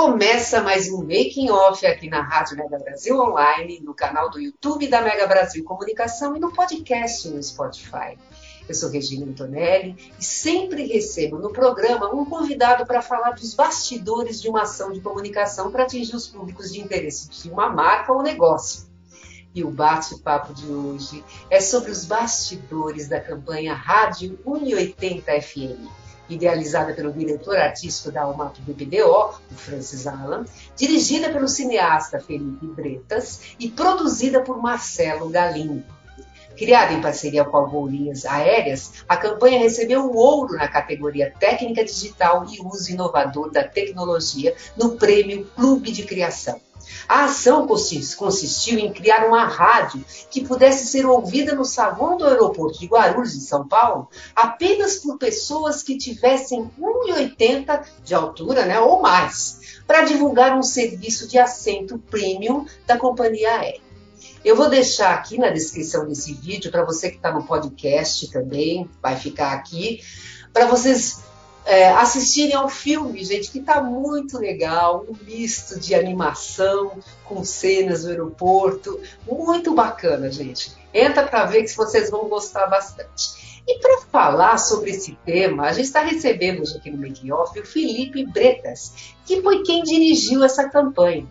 Começa 0.00 0.62
mais 0.62 0.90
um 0.90 1.02
Making 1.02 1.50
Off 1.50 1.84
aqui 1.84 2.08
na 2.08 2.22
Rádio 2.22 2.56
Mega 2.56 2.78
Brasil 2.78 3.20
Online, 3.20 3.80
no 3.80 3.92
canal 3.92 4.30
do 4.30 4.40
YouTube 4.40 4.88
da 4.88 5.02
Mega 5.02 5.26
Brasil 5.26 5.62
Comunicação 5.62 6.34
e 6.34 6.40
no 6.40 6.50
podcast 6.50 7.28
no 7.28 7.42
Spotify. 7.42 8.16
Eu 8.66 8.74
sou 8.74 8.88
Regina 8.88 9.26
Antonelli 9.26 9.94
e 10.18 10.24
sempre 10.24 10.86
recebo 10.86 11.38
no 11.38 11.52
programa 11.52 12.14
um 12.14 12.24
convidado 12.24 12.86
para 12.86 13.02
falar 13.02 13.32
dos 13.32 13.52
bastidores 13.52 14.40
de 14.40 14.48
uma 14.48 14.62
ação 14.62 14.90
de 14.90 15.02
comunicação 15.02 15.70
para 15.70 15.82
atingir 15.82 16.16
os 16.16 16.26
públicos 16.26 16.72
de 16.72 16.80
interesse 16.80 17.28
de 17.28 17.50
uma 17.50 17.68
marca 17.68 18.10
ou 18.10 18.22
negócio. 18.22 18.88
E 19.54 19.62
o 19.62 19.70
bate-papo 19.70 20.54
de 20.54 20.66
hoje 20.66 21.22
é 21.50 21.60
sobre 21.60 21.90
os 21.90 22.06
bastidores 22.06 23.06
da 23.06 23.20
campanha 23.20 23.74
Rádio 23.74 24.38
180 24.46 25.42
FM 25.42 25.99
idealizada 26.34 26.92
pelo 26.94 27.12
diretor 27.12 27.56
artístico 27.56 28.10
da 28.10 28.22
Almato 28.22 28.60
BPDO, 28.62 29.34
o 29.50 29.54
Francis 29.54 30.06
Alan, 30.06 30.44
dirigida 30.76 31.30
pelo 31.30 31.48
cineasta 31.48 32.20
Felipe 32.20 32.66
Bretas 32.66 33.54
e 33.58 33.68
produzida 33.70 34.40
por 34.42 34.60
Marcelo 34.60 35.28
Galim. 35.28 35.84
Criada 36.56 36.92
em 36.92 37.00
parceria 37.00 37.44
com 37.44 37.56
a 37.56 37.64
Gol 37.64 37.88
Linhas 37.88 38.26
Aéreas, 38.26 39.04
a 39.08 39.16
campanha 39.16 39.58
recebeu 39.58 40.04
o 40.04 40.16
ouro 40.16 40.56
na 40.56 40.68
categoria 40.68 41.32
Técnica 41.38 41.84
Digital 41.84 42.44
e 42.50 42.60
Uso 42.60 42.90
Inovador 42.90 43.50
da 43.50 43.64
Tecnologia 43.64 44.54
no 44.76 44.96
Prêmio 44.96 45.46
Clube 45.56 45.90
de 45.90 46.02
Criação. 46.02 46.60
A 47.08 47.24
ação 47.24 47.66
consistiu 47.66 48.78
em 48.78 48.92
criar 48.92 49.26
uma 49.26 49.46
rádio 49.46 50.04
que 50.30 50.44
pudesse 50.44 50.86
ser 50.86 51.06
ouvida 51.06 51.54
no 51.54 51.64
saguão 51.64 52.16
do 52.16 52.26
aeroporto 52.26 52.78
de 52.78 52.86
Guarulhos, 52.86 53.34
em 53.34 53.40
São 53.40 53.66
Paulo, 53.66 54.08
apenas 54.34 54.96
por 54.96 55.18
pessoas 55.18 55.82
que 55.82 55.98
tivessem 55.98 56.70
1,80 56.80 57.84
de 58.04 58.14
altura 58.14 58.64
né, 58.64 58.80
ou 58.80 59.00
mais, 59.00 59.82
para 59.86 60.02
divulgar 60.02 60.56
um 60.56 60.62
serviço 60.62 61.26
de 61.26 61.38
assento 61.38 61.98
premium 61.98 62.66
da 62.86 62.96
companhia 62.96 63.58
aérea. 63.58 63.90
Eu 64.44 64.56
vou 64.56 64.70
deixar 64.70 65.14
aqui 65.14 65.36
na 65.38 65.50
descrição 65.50 66.06
desse 66.06 66.32
vídeo, 66.32 66.70
para 66.70 66.84
você 66.84 67.10
que 67.10 67.16
está 67.16 67.32
no 67.32 67.44
podcast 67.44 68.30
também, 68.30 68.88
vai 69.02 69.16
ficar 69.16 69.52
aqui, 69.52 70.00
para 70.52 70.66
vocês 70.66 71.22
é, 71.64 71.88
assistirem 71.90 72.54
ao 72.54 72.68
filme, 72.68 73.24
gente, 73.24 73.50
que 73.50 73.58
está 73.58 73.82
muito 73.82 74.38
legal, 74.38 75.04
um 75.08 75.24
misto 75.24 75.78
de 75.78 75.94
animação 75.94 76.98
com 77.24 77.44
cenas 77.44 78.02
do 78.02 78.10
aeroporto, 78.10 79.00
muito 79.26 79.74
bacana, 79.74 80.30
gente. 80.30 80.72
Entra 80.92 81.26
para 81.26 81.44
ver 81.44 81.64
que 81.64 81.76
vocês 81.76 82.10
vão 82.10 82.28
gostar 82.28 82.66
bastante. 82.66 83.62
E 83.66 83.78
para 83.78 84.00
falar 84.10 84.58
sobre 84.58 84.90
esse 84.90 85.16
tema, 85.24 85.66
a 85.66 85.72
gente 85.72 85.84
está 85.84 86.00
recebendo 86.00 86.62
aqui 86.76 86.90
no 86.90 86.98
Make 86.98 87.30
Off 87.30 87.58
o 87.58 87.64
Felipe 87.64 88.24
Bretas, 88.24 89.14
que 89.24 89.40
foi 89.42 89.62
quem 89.62 89.82
dirigiu 89.82 90.42
essa 90.42 90.68
campanha. 90.68 91.26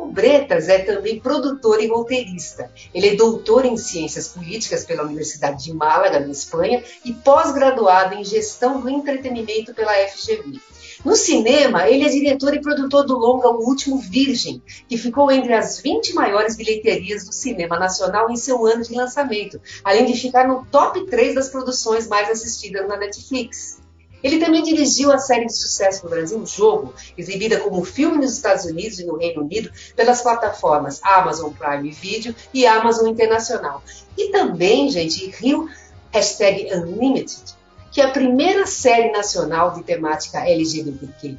O 0.00 0.06
Bretas 0.06 0.70
é 0.70 0.78
também 0.78 1.20
produtor 1.20 1.82
e 1.82 1.86
roteirista. 1.86 2.70
Ele 2.94 3.08
é 3.08 3.14
doutor 3.16 3.66
em 3.66 3.76
Ciências 3.76 4.28
Políticas 4.28 4.82
pela 4.82 5.02
Universidade 5.02 5.64
de 5.64 5.74
Málaga, 5.74 6.18
na 6.20 6.28
Espanha, 6.28 6.82
e 7.04 7.12
pós-graduado 7.12 8.14
em 8.14 8.24
Gestão 8.24 8.80
do 8.80 8.88
Entretenimento 8.88 9.74
pela 9.74 9.92
FGV. 10.08 10.58
No 11.04 11.14
cinema, 11.14 11.86
ele 11.86 12.04
é 12.04 12.08
diretor 12.08 12.54
e 12.54 12.62
produtor 12.62 13.04
do 13.04 13.18
longa 13.18 13.48
O 13.48 13.66
Último 13.66 13.98
Virgem, 13.98 14.62
que 14.88 14.96
ficou 14.96 15.30
entre 15.30 15.52
as 15.52 15.78
20 15.80 16.14
maiores 16.14 16.56
bilheterias 16.56 17.26
do 17.26 17.32
cinema 17.32 17.78
nacional 17.78 18.30
em 18.30 18.36
seu 18.36 18.64
ano 18.64 18.82
de 18.82 18.94
lançamento, 18.94 19.60
além 19.84 20.06
de 20.06 20.18
ficar 20.18 20.48
no 20.48 20.64
top 20.66 21.04
3 21.06 21.34
das 21.34 21.50
produções 21.50 22.08
mais 22.08 22.30
assistidas 22.30 22.88
na 22.88 22.96
Netflix. 22.96 23.79
Ele 24.22 24.38
também 24.38 24.62
dirigiu 24.62 25.12
a 25.12 25.18
série 25.18 25.46
de 25.46 25.56
sucesso 25.56 26.04
no 26.04 26.10
Brasil, 26.10 26.44
Jogo, 26.46 26.94
exibida 27.16 27.60
como 27.60 27.84
filme 27.84 28.18
nos 28.18 28.34
Estados 28.34 28.64
Unidos 28.64 28.98
e 28.98 29.06
no 29.06 29.16
Reino 29.16 29.42
Unido 29.42 29.70
pelas 29.96 30.22
plataformas 30.22 31.00
Amazon 31.02 31.52
Prime 31.52 31.90
Video 31.90 32.34
e 32.52 32.66
Amazon 32.66 33.08
Internacional. 33.08 33.82
E 34.16 34.30
também, 34.30 34.90
gente, 34.90 35.30
Rio 35.30 35.68
Hashtag 36.12 36.68
Unlimited, 36.74 37.54
que 37.90 38.00
é 38.00 38.04
a 38.04 38.10
primeira 38.10 38.66
série 38.66 39.10
nacional 39.10 39.72
de 39.72 39.82
temática 39.82 40.48
LGBTQ+, 40.48 41.36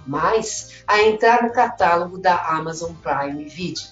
a 0.87 1.01
entrar 1.03 1.43
no 1.43 1.51
catálogo 1.51 2.17
da 2.17 2.35
Amazon 2.47 2.91
Prime 3.01 3.45
Video. 3.45 3.83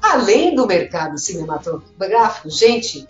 Além 0.00 0.54
do 0.54 0.66
mercado 0.66 1.18
cinematográfico, 1.18 2.50
gente, 2.50 3.06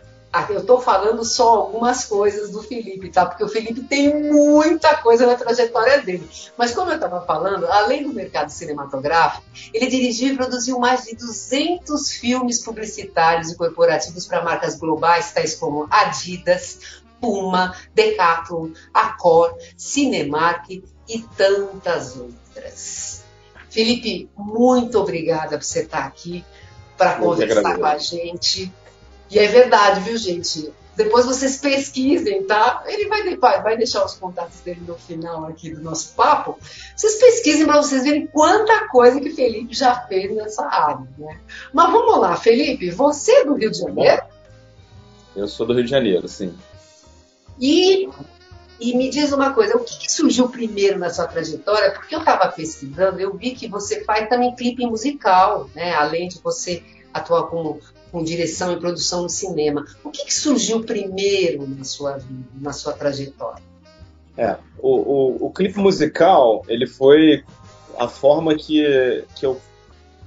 eu 0.50 0.58
estou 0.58 0.80
falando 0.80 1.24
só 1.24 1.48
algumas 1.56 2.04
coisas 2.04 2.50
do 2.50 2.62
Felipe, 2.62 3.10
tá? 3.10 3.24
Porque 3.24 3.42
o 3.42 3.48
Felipe 3.48 3.82
tem 3.82 4.30
muita 4.30 4.96
coisa 4.96 5.26
na 5.26 5.34
trajetória 5.34 6.02
dele. 6.02 6.28
Mas 6.56 6.72
como 6.72 6.90
eu 6.90 6.96
estava 6.96 7.24
falando, 7.24 7.66
além 7.66 8.02
do 8.02 8.12
mercado 8.12 8.50
cinematográfico, 8.50 9.44
ele 9.72 9.86
dirigiu 9.86 10.34
e 10.34 10.36
produziu 10.36 10.78
mais 10.78 11.04
de 11.04 11.16
200 11.16 12.12
filmes 12.12 12.62
publicitários 12.62 13.50
e 13.50 13.56
corporativos 13.56 14.26
para 14.26 14.44
marcas 14.44 14.76
globais, 14.76 15.32
tais 15.32 15.54
como 15.54 15.86
Adidas, 15.90 17.02
Puma, 17.20 17.74
Decathlon, 17.94 18.70
Accor, 18.92 19.56
Cinemark 19.76 20.68
e 21.08 21.18
tantas 21.36 22.16
outras. 22.16 23.24
Felipe, 23.70 24.30
muito 24.36 24.98
obrigada 24.98 25.56
por 25.56 25.64
você 25.64 25.80
estar 25.80 26.04
aqui 26.04 26.44
para 26.98 27.14
conversar 27.14 27.78
com 27.78 27.86
a 27.86 27.96
gente. 27.96 28.72
E 29.30 29.38
é 29.38 29.46
verdade, 29.46 30.00
viu, 30.00 30.16
gente? 30.16 30.72
Depois 30.98 31.26
vocês 31.26 31.58
pesquisem, 31.58 32.42
tá? 32.42 32.82
Ele 32.86 33.06
vai, 33.06 33.36
vai, 33.36 33.62
vai 33.62 33.76
deixar 33.76 34.04
os 34.04 34.14
contatos 34.14 34.58
dele 34.62 34.82
no 34.84 34.96
final 34.96 35.46
aqui 35.46 35.70
do 35.70 35.80
nosso 35.80 36.12
papo. 36.16 36.58
Vocês 36.96 37.20
pesquisem 37.20 37.66
para 37.66 37.80
vocês 37.80 38.02
verem 38.02 38.26
quanta 38.26 38.88
coisa 38.88 39.20
que 39.20 39.30
Felipe 39.30 39.74
já 39.74 39.94
fez 40.06 40.34
nessa 40.34 40.66
área, 40.66 41.06
né? 41.16 41.38
Mas 41.72 41.92
vamos 41.92 42.18
lá, 42.18 42.36
Felipe, 42.36 42.90
você 42.90 43.30
é 43.30 43.44
do 43.44 43.54
Rio 43.54 43.70
de 43.70 43.78
Janeiro? 43.78 44.22
Eu 45.36 45.46
sou 45.46 45.64
do 45.64 45.72
Rio 45.72 45.84
de 45.84 45.90
Janeiro, 45.90 46.26
sim. 46.26 46.52
E, 47.60 48.08
e 48.80 48.96
me 48.96 49.08
diz 49.08 49.30
uma 49.30 49.52
coisa, 49.52 49.76
o 49.76 49.84
que, 49.84 49.98
que 49.98 50.10
surgiu 50.10 50.48
primeiro 50.48 50.98
na 50.98 51.10
sua 51.10 51.28
trajetória? 51.28 51.92
Porque 51.92 52.12
eu 52.12 52.20
estava 52.20 52.48
pesquisando, 52.48 53.20
eu 53.20 53.36
vi 53.36 53.52
que 53.52 53.68
você 53.68 54.02
faz 54.02 54.28
também 54.28 54.56
clipe 54.56 54.84
musical, 54.84 55.70
né? 55.76 55.94
Além 55.94 56.26
de 56.26 56.40
você 56.40 56.82
atuar 57.12 57.44
como 57.44 57.80
com 58.10 58.22
direção 58.22 58.72
e 58.72 58.80
produção 58.80 59.22
no 59.22 59.28
cinema. 59.28 59.84
O 60.02 60.10
que, 60.10 60.24
que 60.24 60.34
surgiu 60.34 60.82
primeiro 60.82 61.68
na 61.68 61.84
sua 61.84 62.16
vida, 62.16 62.48
na 62.60 62.72
sua 62.72 62.92
trajetória? 62.92 63.62
É, 64.36 64.56
o, 64.78 64.96
o, 64.96 65.46
o, 65.46 65.50
clipe 65.50 65.78
musical, 65.78 66.62
ele 66.68 66.86
foi 66.86 67.44
a 67.98 68.06
forma 68.06 68.54
que, 68.54 69.24
que 69.34 69.44
eu 69.44 69.60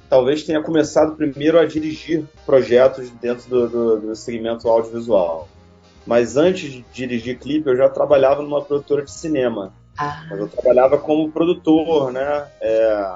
talvez 0.10 0.44
tenha 0.44 0.62
começado 0.62 1.16
primeiro 1.16 1.58
a 1.58 1.66
dirigir 1.66 2.26
projetos 2.46 3.10
dentro 3.10 3.50
do, 3.50 3.70
do, 3.70 4.00
do 4.02 4.16
segmento 4.16 4.68
audiovisual. 4.68 5.48
Mas 6.06 6.36
antes 6.36 6.70
de 6.72 6.86
dirigir 6.92 7.40
clipe, 7.40 7.70
eu 7.70 7.78
já 7.78 7.88
trabalhava 7.88 8.42
numa 8.42 8.62
produtora 8.62 9.06
de 9.06 9.12
cinema. 9.12 9.74
Ah. 9.98 10.26
eu 10.32 10.48
trabalhava 10.48 10.98
como 10.98 11.32
produtor, 11.32 12.12
né? 12.12 12.48
É, 12.60 13.14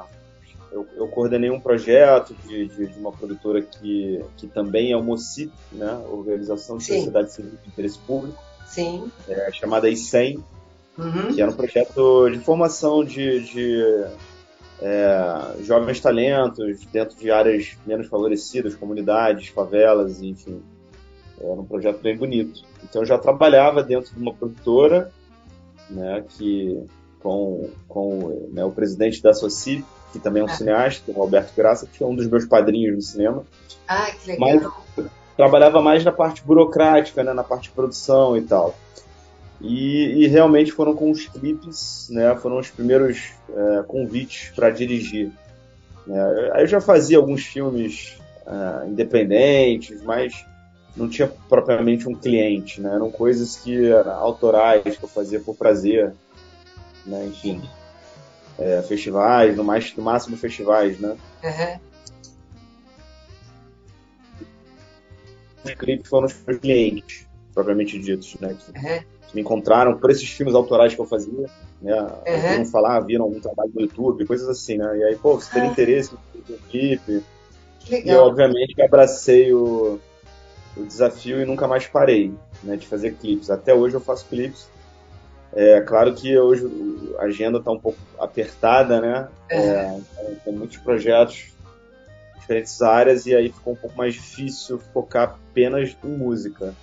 eu, 0.76 0.86
eu 0.98 1.08
coordenei 1.08 1.50
um 1.50 1.60
projeto 1.60 2.36
de, 2.46 2.68
de, 2.68 2.88
de, 2.88 3.00
uma 3.00 3.12
produtora 3.12 3.62
que, 3.62 4.22
que 4.36 4.46
também 4.46 4.92
é 4.92 4.98
o 4.98 5.02
MOCIP, 5.02 5.54
né? 5.72 6.04
Organização 6.12 6.78
de 6.78 6.84
Sim. 6.84 6.96
Sociedade 6.98 7.32
Civil 7.32 7.52
de 7.64 7.70
Interesse 7.70 7.98
Público. 8.00 8.38
Sim. 8.68 9.10
É, 9.30 9.50
chamada 9.54 9.90
ICEM, 9.90 10.44
uhum. 10.98 11.34
que 11.34 11.42
era 11.42 11.50
um 11.50 11.56
projeto 11.56 12.30
de 12.30 12.40
formação 12.40 13.06
de, 13.06 13.40
de 13.40 14.06
é, 14.82 15.64
jovens 15.64 16.02
talentos 16.02 16.86
dentro 16.92 17.18
de 17.18 17.32
áreas 17.32 17.78
menos 17.86 18.08
favorecidas, 18.08 18.76
comunidades, 18.76 19.48
favelas, 19.48 20.22
enfim. 20.22 20.62
Era 21.40 21.54
um 21.54 21.66
projeto 21.66 22.02
bem 22.02 22.18
bonito. 22.18 22.64
Então 22.84 23.02
eu 23.02 23.06
já 23.06 23.18
trabalhava 23.18 23.82
dentro 23.82 24.14
de 24.14 24.22
uma 24.22 24.34
produtora, 24.34 25.10
né, 25.90 26.22
que 26.28 26.84
com, 27.22 27.70
com 27.88 28.50
né, 28.52 28.66
o 28.66 28.72
presidente 28.72 29.22
da 29.22 29.34
Soci, 29.34 29.86
que 30.12 30.20
também 30.20 30.42
é 30.42 30.46
um 30.46 30.50
ah. 30.50 30.56
cineasta, 30.56 31.12
o 31.12 31.14
Roberto 31.14 31.54
Graça, 31.56 31.88
que 31.92 32.04
é 32.04 32.06
um 32.06 32.16
dos 32.16 32.28
meus 32.28 32.46
padrinhos 32.46 32.96
no 32.96 33.02
cinema. 33.02 33.44
Ah, 33.88 34.12
que 34.12 34.32
legal. 34.32 34.72
Mas 34.96 35.06
trabalhava 35.36 35.82
mais 35.82 36.04
na 36.04 36.12
parte 36.12 36.42
burocrática, 36.44 37.24
né, 37.24 37.34
na 37.34 37.44
parte 37.44 37.64
de 37.64 37.72
produção 37.72 38.38
e 38.38 38.42
tal. 38.42 38.76
E, 39.62 40.24
e 40.24 40.28
realmente 40.28 40.72
foram 40.72 40.96
com 40.96 41.12
os 41.12 41.26
clipes, 41.28 42.08
né, 42.10 42.36
foram 42.36 42.60
os 42.60 42.70
primeiros 42.70 43.32
é, 43.50 43.84
convites 43.84 44.52
para 44.56 44.70
dirigir. 44.70 45.32
É, 46.08 46.52
aí 46.54 46.64
eu 46.64 46.68
já 46.68 46.82
fazia 46.82 47.18
alguns 47.18 47.44
filmes 47.44 48.18
é, 48.46 48.88
independentes, 48.88 50.02
mas 50.04 50.46
não 50.96 51.10
tinha 51.10 51.30
propriamente 51.50 52.08
um 52.08 52.16
cliente, 52.16 52.80
né? 52.80 52.94
Eram 52.96 53.12
coisas 53.12 53.58
que 53.58 53.86
eram 53.86 54.14
autorais 54.14 54.98
que 54.98 55.04
eu 55.04 55.10
fazia 55.10 55.40
por 55.40 55.56
prazer, 55.56 56.14
né? 57.06 57.26
Enfim, 57.26 57.62
é, 58.58 58.82
festivais, 58.82 59.56
no, 59.56 59.64
mais, 59.64 59.96
no 59.96 60.04
máximo 60.04 60.38
festivais, 60.38 61.00
né? 61.00 61.16
Uhum. 61.44 61.80
Os 65.64 65.74
clipes 65.74 66.10
foram 66.10 66.28
os 66.28 66.36
meus 66.46 66.60
clientes, 66.60 67.28
propriamente 67.54 68.00
ditos, 68.00 68.36
né? 68.40 68.56
Que, 68.60 68.72
uhum. 68.78 69.00
que, 69.28 69.36
me 69.36 69.42
encontraram 69.42 69.98
por 69.98 70.12
esses 70.12 70.30
filmes 70.30 70.56
autorais 70.56 70.94
que 70.94 71.02
eu 71.02 71.06
fazia, 71.06 71.50
né? 71.82 72.02
Uhum. 72.02 72.58
Não 72.60 72.66
falar, 72.66 73.00
viram 73.02 73.26
algum 73.26 73.40
trabalho 73.40 73.72
no 73.74 73.82
YouTube, 73.82 74.26
coisas 74.26 74.48
assim, 74.48 74.78
né? 74.78 74.98
E 74.98 75.04
aí, 75.04 75.16
pô, 75.16 75.36
você 75.36 75.52
tem 75.52 75.68
interesse 75.68 76.14
no 76.48 76.58
clipe? 76.70 77.24
E 77.90 78.10
eu, 78.10 78.22
obviamente, 78.22 78.82
abracei 78.82 79.54
o 79.54 80.00
o 80.76 80.84
desafio 80.84 81.42
e 81.42 81.46
nunca 81.46 81.68
mais 81.68 81.88
parei 81.88 82.34
né, 82.64 82.76
de 82.76 82.88
fazer 82.88 83.16
clipes. 83.16 83.50
Até 83.50 83.74
hoje 83.74 83.96
eu 83.96 84.02
faço 84.02 84.26
clipes. 84.26 84.68
É 85.56 85.82
claro 85.82 86.14
que 86.14 86.38
hoje 86.38 86.68
a 87.18 87.24
agenda 87.24 87.60
está 87.60 87.72
um 87.72 87.80
pouco 87.80 87.98
apertada, 88.20 89.00
né? 89.00 89.28
É, 89.50 89.58
é 89.58 90.02
tem 90.44 90.54
muitos 90.54 90.78
projetos, 90.78 91.48
diferentes 92.40 92.82
áreas, 92.82 93.26
e 93.26 93.34
aí 93.34 93.52
ficou 93.52 93.74
um 93.74 93.76
pouco 93.76 93.98
mais 93.98 94.14
difícil 94.14 94.80
focar 94.94 95.38
apenas 95.52 95.96
em 96.04 96.10
música. 96.10 96.74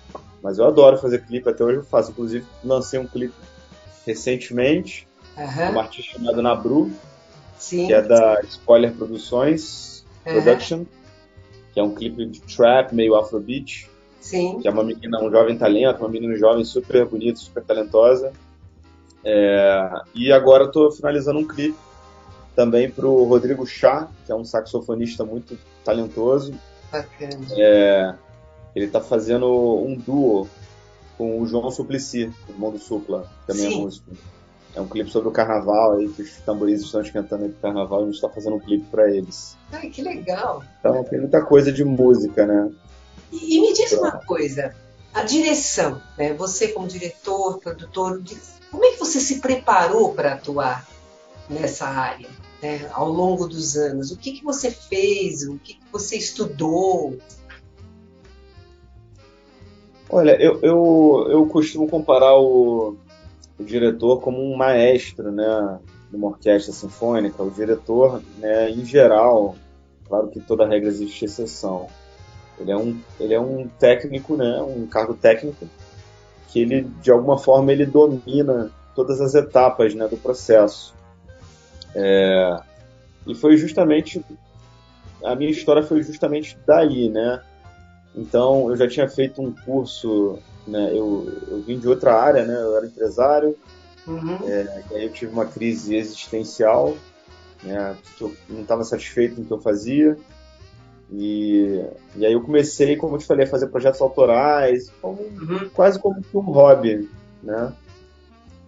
Mas 0.41 0.57
eu 0.57 0.65
adoro 0.65 0.97
fazer 0.97 1.23
clipe, 1.25 1.47
até 1.47 1.63
hoje 1.63 1.77
eu 1.77 1.83
faço. 1.83 2.11
Inclusive, 2.11 2.45
lancei 2.63 2.99
um 2.99 3.07
clipe 3.07 3.35
recentemente, 4.05 5.07
uhum. 5.37 5.69
uma 5.69 5.83
artista 5.83 6.17
chamada 6.17 6.41
Nabru, 6.41 6.91
Sim. 7.57 7.87
que 7.87 7.93
é 7.93 8.01
da 8.01 8.41
Spoiler 8.41 8.91
Produções 8.91 10.03
uhum. 10.25 10.33
Production 10.33 10.85
que 11.73 11.79
é 11.79 11.83
um 11.83 11.93
clipe 11.93 12.25
de 12.25 12.39
trap 12.41 12.93
meio 12.93 13.15
afrobeat. 13.15 13.89
Sim. 14.21 14.59
Que 14.59 14.67
é 14.67 14.71
uma 14.71 14.83
menina, 14.83 15.21
um 15.21 15.29
jovem 15.29 15.57
talento, 15.57 15.99
uma 15.99 16.07
menina 16.07 16.35
jovem 16.37 16.63
super 16.63 17.05
bonita, 17.05 17.39
super 17.39 17.63
talentosa. 17.63 18.31
É, 19.23 19.89
e 20.13 20.31
agora 20.31 20.65
estou 20.65 20.91
finalizando 20.91 21.39
um 21.39 21.47
clipe 21.47 21.77
também 22.55 22.89
para 22.89 23.07
o 23.07 23.23
Rodrigo 23.23 23.65
Chá, 23.65 24.07
que 24.25 24.31
é 24.31 24.35
um 24.35 24.45
saxofonista 24.45 25.23
muito 25.23 25.57
talentoso. 25.83 26.53
Bacana. 26.91 27.45
É, 27.57 28.13
ele 28.75 28.85
está 28.85 29.01
fazendo 29.01 29.47
um 29.47 29.95
duo 29.95 30.47
com 31.17 31.41
o 31.41 31.47
João 31.47 31.69
Suplicy, 31.71 32.31
irmão 32.49 32.71
do 32.71 32.79
Supla, 32.79 33.29
que 33.41 33.47
também 33.47 33.65
é 33.65 33.69
Sim. 33.69 33.79
é 33.79 33.81
músico. 33.81 34.11
É 34.75 34.81
um 34.81 34.87
clipe 34.87 35.11
sobre 35.11 35.29
o 35.29 35.31
carnaval 35.31 35.93
aí, 35.93 36.09
que 36.09 36.23
os 36.23 36.37
tamboristas 36.37 36.85
estão 36.85 37.01
esquentando 37.01 37.43
aí 37.43 37.49
pro 37.49 37.61
carnaval 37.61 37.99
e 37.99 38.03
a 38.03 38.05
gente 38.07 38.15
está 38.15 38.29
fazendo 38.29 38.55
um 38.55 38.59
clipe 38.59 38.85
para 38.89 39.09
eles. 39.09 39.55
Ai, 39.71 39.89
que 39.89 40.01
legal! 40.01 40.63
Então 40.79 41.03
tem 41.03 41.19
muita 41.19 41.41
coisa 41.43 41.71
de 41.71 41.83
música, 41.83 42.45
né? 42.45 42.71
E, 43.31 43.57
e 43.57 43.61
me 43.61 43.71
diz 43.73 43.93
uma 43.93 44.11
coisa, 44.25 44.73
a 45.13 45.23
direção, 45.23 46.01
né? 46.17 46.33
Você 46.33 46.69
como 46.69 46.87
diretor, 46.87 47.59
produtor, 47.59 48.21
como 48.71 48.85
é 48.85 48.91
que 48.91 48.99
você 48.99 49.19
se 49.19 49.39
preparou 49.39 50.13
para 50.13 50.33
atuar 50.33 50.87
nessa 51.49 51.85
área, 51.87 52.29
né? 52.61 52.89
Ao 52.91 53.09
longo 53.09 53.47
dos 53.47 53.77
anos, 53.77 54.11
o 54.11 54.17
que 54.17 54.31
que 54.31 54.43
você 54.43 54.71
fez, 54.71 55.47
o 55.47 55.59
que, 55.59 55.75
que 55.75 55.91
você 55.91 56.17
estudou? 56.17 57.17
Olha, 60.09 60.39
eu, 60.41 60.59
eu, 60.61 61.27
eu 61.29 61.45
costumo 61.47 61.87
comparar 61.87 62.35
o, 62.37 62.97
o 63.59 63.63
diretor 63.63 64.19
como 64.21 64.41
um 64.41 64.55
maestro, 64.55 65.31
né, 65.31 65.79
numa 66.11 66.27
orquestra 66.27 66.73
sinfônica. 66.73 67.41
O 67.41 67.49
diretor, 67.49 68.21
né, 68.37 68.69
em 68.69 68.85
geral, 68.85 69.55
claro 70.07 70.27
que 70.29 70.39
toda 70.39 70.67
regra 70.67 70.89
existe 70.89 71.25
exceção. 71.25 71.87
Ele 72.59 72.71
é 72.71 72.77
um, 72.77 72.99
ele 73.19 73.33
é 73.33 73.39
um 73.39 73.67
técnico, 73.67 74.35
né, 74.37 74.61
um 74.61 74.85
cargo 74.87 75.13
técnico 75.13 75.67
que 76.47 76.61
ele, 76.61 76.83
de 77.01 77.11
alguma 77.11 77.37
forma, 77.37 77.71
ele 77.71 77.85
domina 77.85 78.71
todas 78.95 79.19
as 79.19 79.33
etapas, 79.33 79.95
né, 79.95 80.07
do 80.07 80.17
processo. 80.17 80.93
É, 81.95 82.57
e 83.25 83.33
foi 83.33 83.57
justamente 83.57 84.23
a 85.23 85.35
minha 85.35 85.49
história 85.49 85.81
foi 85.81 86.03
justamente 86.03 86.57
daí, 86.65 87.09
né? 87.09 87.41
Então, 88.15 88.69
eu 88.69 88.75
já 88.75 88.87
tinha 88.87 89.07
feito 89.09 89.41
um 89.41 89.51
curso 89.51 90.37
né? 90.67 90.89
Eu, 90.91 91.27
eu 91.47 91.61
vim 91.61 91.77
de 91.77 91.87
outra 91.87 92.15
área, 92.15 92.45
né? 92.45 92.53
Eu 92.53 92.77
era 92.77 92.85
empresário, 92.85 93.57
uhum. 94.07 94.37
é, 94.47 94.83
e 94.91 94.95
aí 94.95 95.03
eu 95.05 95.11
tive 95.11 95.31
uma 95.31 95.45
crise 95.45 95.95
existencial, 95.95 96.95
né? 97.61 97.95
Que 98.17 98.23
eu 98.23 98.35
não 98.49 98.61
estava 98.61 98.83
satisfeito 98.83 99.35
com 99.35 99.41
o 99.41 99.45
que 99.45 99.53
eu 99.53 99.61
fazia. 99.61 100.17
E, 101.15 101.85
e 102.15 102.25
aí 102.25 102.33
eu 102.33 102.41
comecei, 102.41 102.95
como 102.95 103.15
eu 103.15 103.19
te 103.19 103.25
falei, 103.25 103.45
a 103.45 103.49
fazer 103.49 103.67
projetos 103.67 104.01
autorais, 104.01 104.91
como, 104.99 105.21
uhum. 105.21 105.69
quase 105.73 105.99
como 105.99 106.19
um 106.33 106.39
hobby, 106.39 107.07
né? 107.41 107.71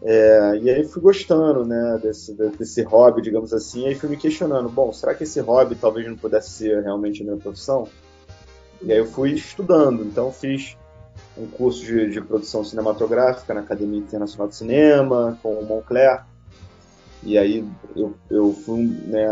É, 0.03 0.59
e 0.61 0.69
aí 0.69 0.83
fui 0.87 1.01
gostando, 1.01 1.65
né, 1.65 1.99
desse, 2.03 2.33
desse 2.33 2.83
hobby, 2.83 3.23
digamos 3.23 3.51
assim, 3.51 3.85
e 3.85 3.87
aí 3.87 3.95
fui 3.95 4.07
me 4.07 4.17
questionando, 4.17 4.69
bom, 4.69 4.93
será 4.93 5.15
que 5.15 5.23
esse 5.23 5.39
hobby 5.39 5.73
talvez 5.75 6.07
não 6.07 6.15
pudesse 6.15 6.51
ser 6.51 6.83
realmente 6.83 7.23
a 7.23 7.25
minha 7.25 7.37
profissão? 7.37 7.87
E 8.83 8.91
aí 8.91 8.99
eu 8.99 9.07
fui 9.07 9.31
estudando, 9.31 10.03
então 10.03 10.31
fiz 10.31 10.77
um 11.35 11.47
curso 11.47 11.83
de, 11.83 12.11
de, 12.11 12.21
produção 12.21 12.63
cinematográfica 12.63 13.53
na 13.55 13.61
Academia 13.61 13.99
Internacional 13.99 14.47
de 14.47 14.55
Cinema, 14.55 15.39
com 15.41 15.53
o 15.55 15.65
Moncler. 15.65 16.23
E 17.23 17.37
aí 17.37 17.67
eu, 17.95 18.13
eu 18.29 18.53
fui 18.53 18.83
né, 19.07 19.27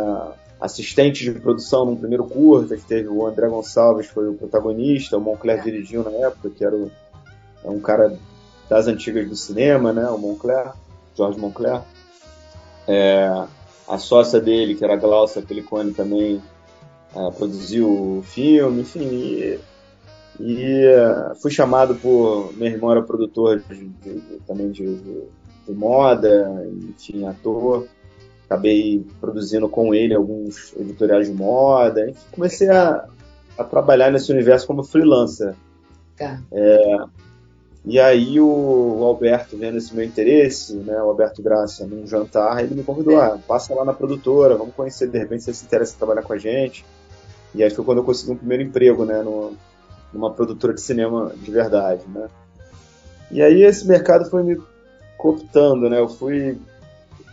assistente 0.59 1.23
de 1.23 1.39
produção 1.39 1.85
num 1.85 1.95
primeiro 1.95 2.25
curso, 2.25 2.75
que 2.75 2.85
teve 2.85 3.07
o 3.07 3.25
André 3.25 3.47
Gonçalves, 3.47 4.07
foi 4.07 4.29
o 4.29 4.33
protagonista, 4.33 5.17
o 5.17 5.21
Moncler 5.21 5.61
dirigiu 5.61 6.03
na 6.03 6.11
época, 6.27 6.49
que 6.49 6.63
era 6.63 6.75
o, 6.75 6.91
é 7.63 7.69
um 7.69 7.79
cara 7.79 8.17
das 8.69 8.87
antigas 8.87 9.27
do 9.27 9.35
cinema, 9.35 9.91
né, 9.91 10.07
o 10.09 10.17
Moncler, 10.17 10.71
Jorge 11.15 11.39
Moncler. 11.39 11.81
É, 12.87 13.45
a 13.87 13.97
sócia 13.97 14.39
dele, 14.39 14.75
que 14.75 14.83
era 14.83 14.93
a 14.93 14.97
Glaucia 14.97 15.41
Pelicone, 15.41 15.93
também 15.93 16.41
é, 17.15 17.31
produziu 17.31 18.19
o 18.19 18.23
filme, 18.23 18.81
enfim, 18.81 19.03
e 19.03 19.59
e 20.39 20.87
uh, 20.87 21.35
fui 21.35 21.51
chamado 21.51 21.95
por. 21.95 22.53
Meu 22.55 22.67
irmão 22.67 22.91
era 22.91 23.01
produtor 23.01 23.59
de, 23.69 23.87
de, 23.87 24.39
também 24.47 24.71
de, 24.71 24.95
de, 24.95 25.73
moda, 25.73 26.65
enfim, 26.89 27.25
ator. 27.25 27.87
Acabei 28.45 29.05
produzindo 29.19 29.67
com 29.69 29.93
ele 29.93 30.13
alguns 30.13 30.73
editoriais 30.77 31.27
de 31.27 31.33
moda. 31.33 32.09
Enfim, 32.09 32.19
comecei 32.31 32.69
a, 32.69 33.05
a 33.57 33.63
trabalhar 33.63 34.11
nesse 34.11 34.31
universo 34.31 34.67
como 34.67 34.83
freelancer. 34.83 35.55
Tá. 36.17 36.39
É, 36.51 36.97
e 37.85 37.99
aí 37.99 38.39
o, 38.39 38.47
o, 38.99 39.03
Alberto, 39.03 39.57
vendo 39.57 39.77
esse 39.77 39.93
meu 39.93 40.05
interesse, 40.05 40.73
né, 40.75 40.95
o 41.01 41.09
Alberto 41.09 41.41
Graça, 41.41 41.85
num 41.85 42.07
jantar, 42.07 42.63
ele 42.63 42.75
me 42.75 42.83
convidou, 42.83 43.19
ah, 43.19 43.37
passa 43.45 43.73
lá 43.75 43.83
na 43.83 43.93
produtora, 43.93 44.55
vamos 44.55 44.73
conhecer, 44.73 45.09
de 45.09 45.17
repente 45.17 45.43
você 45.43 45.53
se 45.53 45.65
interessa 45.65 45.93
em 45.93 45.97
trabalhar 45.97 46.21
com 46.21 46.31
a 46.31 46.37
gente. 46.37 46.85
E 47.53 47.61
aí 47.61 47.69
foi 47.69 47.83
quando 47.83 47.97
eu 47.97 48.03
consegui 48.03 48.31
um 48.31 48.37
primeiro 48.37 48.63
emprego, 48.63 49.03
né, 49.03 49.21
no, 49.21 49.53
numa 50.13 50.31
produtora 50.31 50.73
de 50.73 50.81
cinema 50.81 51.33
de 51.35 51.51
verdade, 51.51 52.03
né? 52.07 52.27
E 53.29 53.41
aí 53.41 53.63
esse 53.63 53.85
mercado 53.87 54.29
foi 54.29 54.43
me 54.43 54.61
cooptando, 55.17 55.89
né? 55.89 55.99
Eu 55.99 56.07
fui 56.07 56.57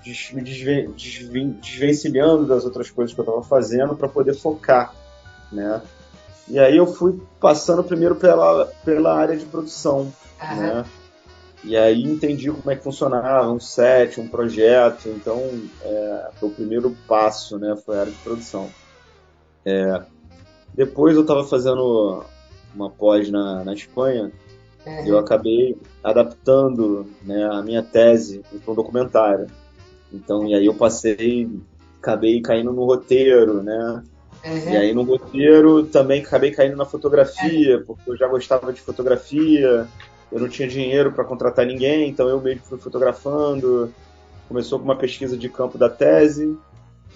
me 0.05 0.43
desven 0.43 0.93
desvencilhando 0.93 2.47
das 2.47 2.65
outras 2.65 2.91
coisas 2.91 3.15
que 3.15 3.21
eu 3.21 3.25
estava 3.25 3.43
fazendo 3.43 3.95
para 3.95 4.09
poder 4.09 4.35
focar, 4.35 4.95
né? 5.53 5.83
E 6.49 6.59
aí 6.59 6.77
eu 6.77 6.87
fui 6.87 7.21
passando 7.39 7.85
primeiro 7.85 8.17
pela, 8.17 8.67
pela 8.85 9.15
área 9.15 9.37
de 9.37 9.45
produção, 9.47 10.13
uhum. 10.43 10.57
né? 10.57 10.85
E 11.63 11.77
aí 11.77 12.03
entendi 12.03 12.51
como 12.51 12.71
é 12.71 12.77
que 12.77 12.83
funcionava 12.83 13.51
um 13.53 13.61
set, 13.61 14.21
um 14.21 14.27
projeto. 14.27 15.09
Então, 15.09 15.39
é, 15.83 16.31
foi 16.41 16.49
o 16.49 16.53
primeiro 16.53 16.97
passo, 17.07 17.59
né? 17.59 17.77
Foi 17.85 17.97
a 17.97 18.01
área 18.01 18.13
de 18.13 18.19
produção. 18.19 18.71
É, 19.65 20.03
depois 20.75 21.15
eu 21.15 21.23
estava 21.23 21.45
fazendo 21.45 22.25
uma 22.75 22.91
pós 22.91 23.31
na, 23.31 23.65
na 23.65 23.75
Espanha, 23.75 24.33
uhum. 24.87 25.07
eu 25.07 25.19
acabei 25.19 25.77
adaptando 26.03 27.07
né, 27.23 27.45
a 27.45 27.63
minha 27.63 27.83
tese 27.83 28.43
para 28.65 28.73
um 28.73 28.75
documentário. 28.75 29.47
Então, 30.13 30.47
e 30.47 30.55
aí 30.55 30.67
eu 30.67 30.75
passei, 30.75 31.49
acabei 32.01 32.41
caindo 32.41 32.73
no 32.73 32.85
roteiro, 32.85 33.63
né? 33.63 34.03
Uhum. 34.45 34.73
E 34.73 34.77
aí 34.77 34.95
no 34.95 35.03
roteiro 35.03 35.85
também 35.85 36.23
acabei 36.23 36.51
caindo 36.51 36.77
na 36.77 36.85
fotografia, 36.85 37.83
porque 37.87 38.11
eu 38.11 38.17
já 38.17 38.27
gostava 38.27 38.73
de 38.73 38.81
fotografia, 38.81 39.87
eu 40.33 40.41
não 40.41 40.49
tinha 40.49 40.67
dinheiro 40.67 41.13
para 41.13 41.25
contratar 41.25 41.67
ninguém, 41.67 42.09
então 42.09 42.29
eu 42.29 42.41
mesmo 42.41 42.63
fui 42.65 42.79
fotografando. 42.79 43.93
começou 44.49 44.79
com 44.79 44.85
uma 44.85 44.97
pesquisa 44.97 45.37
de 45.37 45.49
campo 45.49 45.77
da 45.77 45.89
tese, 45.89 46.57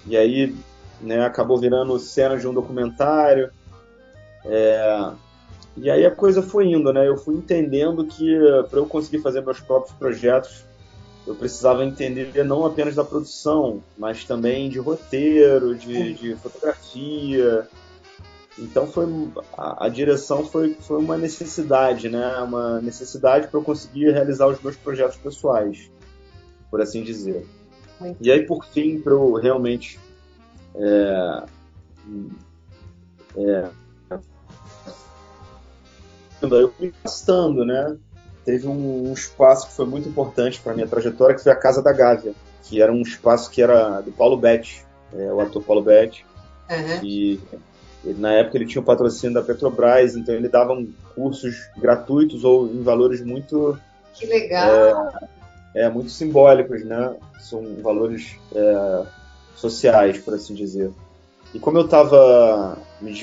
e 0.05 0.15
aí 0.15 0.55
né, 1.01 1.25
acabou 1.25 1.57
virando 1.57 1.97
cena 1.99 2.37
de 2.37 2.47
um 2.47 2.53
documentário. 2.53 3.49
É, 4.45 5.11
e 5.77 5.89
aí 5.89 6.05
a 6.05 6.11
coisa 6.11 6.41
foi 6.41 6.67
indo, 6.67 6.93
né? 6.93 7.07
Eu 7.07 7.17
fui 7.17 7.35
entendendo 7.35 8.05
que 8.05 8.37
para 8.69 8.79
eu 8.79 8.85
conseguir 8.85 9.19
fazer 9.19 9.41
meus 9.41 9.59
próprios 9.59 9.95
projetos, 9.97 10.63
eu 11.25 11.35
precisava 11.35 11.83
entender 11.83 12.43
não 12.43 12.65
apenas 12.65 12.95
da 12.95 13.03
produção, 13.03 13.81
mas 13.97 14.23
também 14.23 14.69
de 14.69 14.79
roteiro, 14.79 15.75
de, 15.75 16.13
de 16.13 16.35
fotografia. 16.35 17.67
Então 18.57 18.87
foi 18.87 19.05
a, 19.57 19.85
a, 19.85 19.89
direção 19.89 20.45
foi, 20.45 20.75
foi 20.75 20.97
uma 20.97 21.17
necessidade, 21.17 22.09
né? 22.09 22.37
Uma 22.37 22.79
necessidade 22.79 23.47
para 23.47 23.59
eu 23.59 23.63
conseguir 23.63 24.11
realizar 24.11 24.47
os 24.47 24.61
meus 24.61 24.75
projetos 24.75 25.17
pessoais, 25.17 25.91
por 26.69 26.79
assim 26.79 27.03
dizer. 27.03 27.45
Muito 27.99 28.17
e 28.21 28.31
aí 28.31 28.45
por 28.45 28.65
fim, 28.65 29.01
para 29.01 29.13
eu 29.13 29.33
realmente 29.33 29.99
é, 30.75 31.43
é, 33.37 33.69
eu 36.41 36.71
fui 36.71 36.93
gastando, 37.03 37.65
né? 37.65 37.97
Teve 38.45 38.67
um, 38.67 39.09
um, 39.09 39.13
espaço 39.13 39.67
que 39.67 39.73
foi 39.73 39.85
muito 39.85 40.07
importante 40.07 40.61
para 40.61 40.73
minha 40.73 40.87
trajetória, 40.87 41.35
que 41.35 41.41
foi 41.41 41.51
a 41.51 41.55
Casa 41.55 41.81
da 41.81 41.91
Gávea, 41.91 42.33
que 42.63 42.81
era 42.81 42.91
um 42.91 43.01
espaço 43.01 43.49
que 43.49 43.61
era 43.61 44.01
do 44.01 44.11
Paulo 44.11 44.37
Betti, 44.37 44.85
é, 45.13 45.33
o 45.33 45.41
ator 45.41 45.63
Paulo 45.63 45.81
Betti. 45.81 46.25
Uhum. 46.69 47.03
E 47.03 47.39
ele, 48.03 48.21
na 48.21 48.33
época 48.33 48.57
ele 48.57 48.67
tinha 48.67 48.81
o 48.81 48.85
patrocínio 48.85 49.33
da 49.33 49.41
Petrobras, 49.41 50.15
então 50.15 50.35
ele 50.35 50.47
dava 50.47 50.75
cursos 51.15 51.67
gratuitos 51.75 52.43
ou 52.43 52.67
em 52.67 52.83
valores 52.83 53.21
muito. 53.21 53.79
Que 54.13 54.27
legal! 54.27 55.11
É, 55.73 55.83
é 55.83 55.89
muito 55.89 56.11
simbólicos, 56.11 56.85
né? 56.85 57.15
São 57.39 57.63
valores 57.81 58.37
é, 58.53 59.03
sociais, 59.55 60.19
por 60.19 60.35
assim 60.35 60.53
dizer. 60.53 60.91
E 61.55 61.59
como 61.59 61.77
eu 61.77 61.85
estava 61.85 62.77
me 62.99 63.13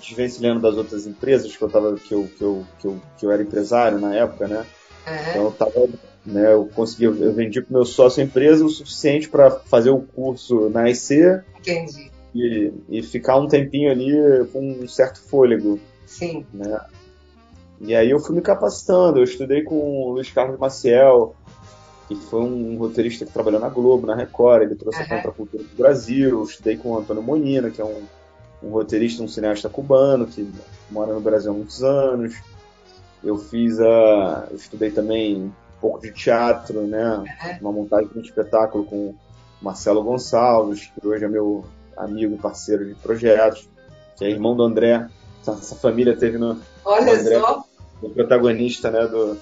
desvencilhando 0.00 0.58
das 0.58 0.74
outras 0.74 1.06
empresas, 1.06 1.54
que 1.54 1.62
eu, 1.62 1.68
tava, 1.68 1.96
que, 1.96 2.14
eu, 2.14 2.26
que, 2.26 2.42
eu, 2.42 2.64
que, 2.80 2.86
eu, 2.86 3.00
que 3.18 3.26
eu 3.26 3.30
era 3.30 3.42
empresário 3.42 4.00
na 4.00 4.14
época, 4.14 4.48
né? 4.48 4.64
Uhum. 5.06 5.30
Então 5.30 5.44
eu 5.44 5.52
tava, 5.52 5.88
né, 6.24 6.54
eu 6.54 6.66
consegui, 6.74 7.04
eu 7.04 7.34
vendi 7.34 7.60
pro 7.60 7.74
meu 7.74 7.84
sócio 7.84 8.22
a 8.22 8.24
empresa 8.24 8.64
o 8.64 8.70
suficiente 8.70 9.28
para 9.28 9.50
fazer 9.50 9.90
o 9.90 10.00
curso 10.00 10.70
na 10.70 10.88
IC. 10.88 11.42
Entendi. 11.58 12.10
E, 12.34 12.72
e 12.88 13.02
ficar 13.02 13.36
um 13.36 13.46
tempinho 13.46 13.90
ali 13.90 14.46
com 14.50 14.66
um 14.66 14.88
certo 14.88 15.20
fôlego. 15.20 15.78
Sim. 16.06 16.46
Né? 16.54 16.80
E 17.82 17.94
aí 17.94 18.08
eu 18.08 18.18
fui 18.18 18.34
me 18.34 18.40
capacitando, 18.40 19.18
eu 19.18 19.24
estudei 19.24 19.62
com 19.62 19.74
o 19.74 20.12
Luiz 20.12 20.30
Carlos 20.30 20.58
Maciel, 20.58 21.36
que 22.08 22.16
foi 22.16 22.40
um 22.40 22.78
roteirista 22.78 23.26
que 23.26 23.32
trabalhou 23.32 23.60
na 23.60 23.68
Globo, 23.68 24.06
na 24.06 24.14
Record, 24.14 24.62
ele 24.62 24.74
trouxe 24.74 24.98
uhum. 24.98 25.04
a 25.04 25.08
contracultura 25.08 25.62
do 25.62 25.76
Brasil. 25.76 26.30
Eu 26.30 26.42
estudei 26.42 26.76
com 26.78 26.92
o 26.92 26.98
Antônio 26.98 27.22
Monina, 27.22 27.70
que 27.70 27.82
é 27.82 27.84
um, 27.84 28.02
um 28.62 28.70
roteirista, 28.70 29.22
um 29.22 29.28
cineasta 29.28 29.68
cubano, 29.68 30.26
que 30.26 30.50
mora 30.90 31.12
no 31.12 31.20
Brasil 31.20 31.50
há 31.50 31.54
muitos 31.54 31.84
anos. 31.84 32.34
Eu 33.22 33.36
fiz 33.36 33.78
a. 33.78 34.48
Eu 34.50 34.56
estudei 34.56 34.90
também 34.90 35.36
um 35.36 35.52
pouco 35.82 36.00
de 36.00 36.10
teatro, 36.10 36.86
né? 36.86 37.24
Uma 37.60 37.72
montagem 37.72 38.08
de 38.08 38.18
um 38.18 38.22
espetáculo 38.22 38.84
com 38.84 39.14
Marcelo 39.60 40.02
Gonçalves, 40.02 40.90
que 40.98 41.06
hoje 41.06 41.24
é 41.24 41.28
meu 41.28 41.64
amigo 41.94 42.34
e 42.34 42.38
parceiro 42.38 42.86
de 42.86 42.94
projetos, 42.94 43.68
que 44.16 44.24
é 44.24 44.30
irmão 44.30 44.56
do 44.56 44.62
André. 44.62 45.06
Essa 45.46 45.76
família 45.76 46.16
teve 46.16 46.38
no. 46.38 46.58
Olha 46.84 47.20
André, 47.20 47.38
só! 47.38 47.64
O 48.00 48.10
protagonista 48.10 48.90
né, 48.90 49.06
do, 49.06 49.36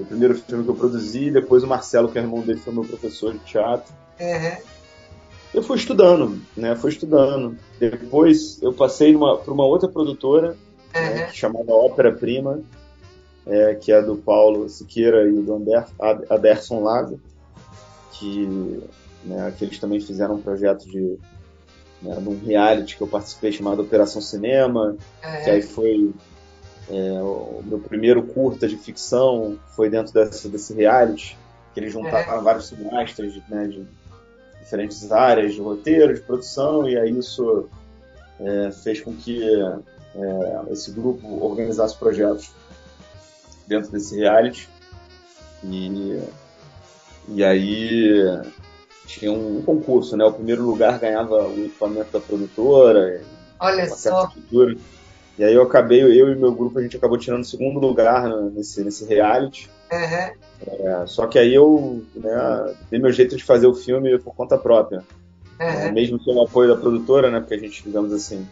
o 0.00 0.04
primeiro 0.06 0.34
filme 0.34 0.64
que 0.64 0.70
eu 0.70 0.74
produzi, 0.74 1.30
depois 1.30 1.62
o 1.62 1.66
Marcelo, 1.66 2.10
que 2.10 2.18
é 2.18 2.22
irmão 2.22 2.40
dele, 2.40 2.58
foi 2.58 2.72
meu 2.72 2.84
professor 2.84 3.32
de 3.32 3.38
teatro. 3.40 3.92
Uhum. 4.20 4.56
Eu 5.52 5.62
fui 5.62 5.76
estudando, 5.76 6.40
né? 6.56 6.76
Fui 6.76 6.90
estudando. 6.90 7.56
Depois 7.78 8.62
eu 8.62 8.72
passei 8.72 9.16
para 9.16 9.52
uma 9.52 9.64
outra 9.64 9.88
produtora, 9.88 10.56
uhum. 10.94 11.00
né, 11.00 11.26
que 11.26 11.36
chamava 11.36 11.72
Ópera 11.72 12.12
Prima, 12.12 12.60
é, 13.46 13.74
que 13.74 13.90
é 13.90 14.00
do 14.00 14.16
Paulo 14.16 14.68
Siqueira 14.68 15.28
e 15.28 15.32
do 15.32 15.54
Ander, 15.54 15.84
Aderson 16.28 16.80
Lago, 16.80 17.20
que, 18.12 18.80
né, 19.24 19.52
que 19.58 19.64
eles 19.64 19.78
também 19.78 20.00
fizeram 20.00 20.36
um 20.36 20.42
projeto 20.42 20.88
de 20.88 21.18
né, 22.00 22.16
um 22.18 22.38
reality 22.46 22.96
que 22.96 23.02
eu 23.02 23.08
participei 23.08 23.50
chamado 23.50 23.82
Operação 23.82 24.22
Cinema, 24.22 24.90
uhum. 24.90 25.44
que 25.44 25.50
aí 25.50 25.62
foi 25.62 26.12
é, 26.90 27.22
o 27.22 27.62
meu 27.64 27.78
primeiro 27.78 28.22
curta 28.22 28.66
de 28.66 28.76
ficção 28.76 29.56
foi 29.76 29.88
dentro 29.88 30.12
desse, 30.12 30.48
desse 30.48 30.74
reality, 30.74 31.38
que 31.72 31.78
ele 31.78 31.88
juntava 31.88 32.34
é. 32.34 32.40
vários 32.40 32.66
cineastas 32.66 33.40
né, 33.48 33.68
de 33.68 33.86
diferentes 34.60 35.10
áreas 35.12 35.54
de 35.54 35.60
roteiro, 35.60 36.14
de 36.14 36.20
produção, 36.20 36.88
e 36.88 36.98
aí 36.98 37.16
isso 37.16 37.68
é, 38.40 38.72
fez 38.72 39.00
com 39.00 39.14
que 39.14 39.42
é, 39.44 40.72
esse 40.72 40.90
grupo 40.90 41.44
organizasse 41.44 41.96
projetos 41.96 42.50
dentro 43.68 43.92
desse 43.92 44.16
reality. 44.16 44.68
E, 45.62 46.20
e 47.28 47.44
aí 47.44 48.42
tinha 49.06 49.32
um, 49.32 49.62
concurso, 49.62 50.16
né? 50.16 50.24
O 50.24 50.32
primeiro 50.32 50.64
lugar 50.64 50.98
ganhava 50.98 51.46
o 51.46 51.64
equipamento 51.64 52.10
da 52.12 52.20
produtora. 52.20 53.22
Olha 53.58 53.88
só. 53.88 54.28
Cultura. 54.28 54.76
E 55.40 55.44
aí 55.44 55.54
eu 55.54 55.62
acabei, 55.62 56.02
eu 56.02 56.30
e 56.30 56.36
meu 56.36 56.52
grupo, 56.52 56.78
a 56.78 56.82
gente 56.82 56.98
acabou 56.98 57.16
tirando 57.16 57.40
o 57.40 57.46
segundo 57.46 57.80
lugar 57.80 58.28
nesse, 58.52 58.84
nesse 58.84 59.06
reality. 59.06 59.70
Uhum. 59.90 60.84
É, 60.84 61.06
só 61.06 61.26
que 61.26 61.38
aí 61.38 61.54
eu 61.54 62.04
né, 62.14 62.74
dei 62.90 63.00
meu 63.00 63.10
jeito 63.10 63.34
de 63.34 63.42
fazer 63.42 63.66
o 63.66 63.72
filme 63.72 64.18
por 64.18 64.34
conta 64.34 64.58
própria. 64.58 64.98
Uhum. 65.58 65.66
É, 65.66 65.90
mesmo 65.92 66.22
sem 66.22 66.34
o 66.34 66.42
apoio 66.42 66.68
da 66.68 66.78
produtora, 66.78 67.30
né? 67.30 67.40
Porque 67.40 67.54
a 67.54 67.58
gente, 67.58 67.82
digamos 67.82 68.12
assim. 68.12 68.46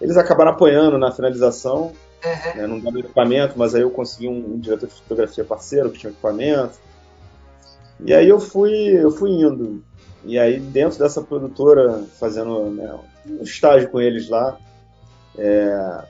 Eles 0.00 0.16
acabaram 0.16 0.52
apoiando 0.52 0.96
na 0.98 1.10
finalização, 1.10 1.90
uhum. 2.24 2.54
né, 2.54 2.64
não 2.64 2.78
dando 2.78 3.00
equipamento, 3.00 3.54
mas 3.56 3.74
aí 3.74 3.82
eu 3.82 3.90
consegui 3.90 4.28
um, 4.28 4.54
um, 4.54 4.60
diretor 4.60 4.86
de 4.86 4.94
fotografia 4.94 5.42
parceiro 5.42 5.90
que 5.90 5.98
tinha 5.98 6.12
equipamento. 6.12 6.78
E 7.98 8.14
aí 8.14 8.28
eu 8.28 8.38
fui, 8.38 8.72
eu 8.72 9.10
fui 9.10 9.32
indo. 9.32 9.82
E 10.24 10.38
aí 10.38 10.60
dentro 10.60 10.96
dessa 10.96 11.22
produtora, 11.22 12.04
fazendo 12.20 12.70
né, 12.70 12.96
um 13.26 13.42
estágio 13.42 13.90
com 13.90 14.00
eles 14.00 14.28
lá, 14.28 14.56
é, 15.36 16.04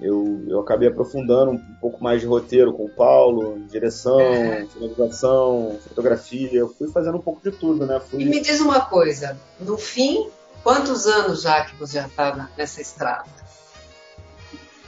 eu, 0.00 0.44
eu 0.46 0.60
acabei 0.60 0.88
aprofundando 0.88 1.52
um 1.52 1.74
pouco 1.80 2.02
mais 2.02 2.20
de 2.20 2.26
roteiro 2.26 2.72
com 2.72 2.84
o 2.84 2.88
Paulo, 2.88 3.58
direção, 3.70 4.20
é. 4.20 4.66
finalização, 4.66 5.78
fotografia. 5.88 6.52
Eu 6.52 6.68
fui 6.68 6.88
fazendo 6.88 7.16
um 7.16 7.22
pouco 7.22 7.40
de 7.42 7.56
tudo, 7.56 7.86
né? 7.86 8.00
Fui... 8.00 8.22
E 8.22 8.24
me 8.24 8.40
diz 8.40 8.60
uma 8.60 8.80
coisa, 8.82 9.38
no 9.58 9.78
fim, 9.78 10.28
quantos 10.62 11.06
anos 11.06 11.42
já 11.42 11.64
que 11.64 11.76
você 11.76 11.94
já 11.94 12.06
está 12.06 12.50
nessa 12.56 12.80
estrada? 12.80 13.46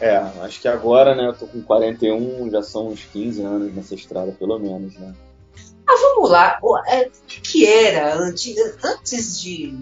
É, 0.01 0.17
acho 0.17 0.61
que 0.61 0.69
agora, 0.69 1.15
né, 1.15 1.27
eu 1.27 1.33
tô 1.33 1.47
com 1.47 1.61
41, 1.61 2.51
já 2.51 2.63
são 2.63 2.89
uns 2.89 3.05
15 3.05 3.43
anos 3.43 3.75
nessa 3.75 3.95
estrada, 3.95 4.31
pelo 4.33 4.59
menos, 4.59 4.95
né? 4.97 5.13
Ah, 5.89 5.97
vamos 6.01 6.31
lá. 6.31 6.61
É, 6.87 7.07
o 7.07 7.11
que 7.27 7.67
era 7.67 8.15
antes, 8.15 8.55
antes 8.85 9.41
de 9.41 9.75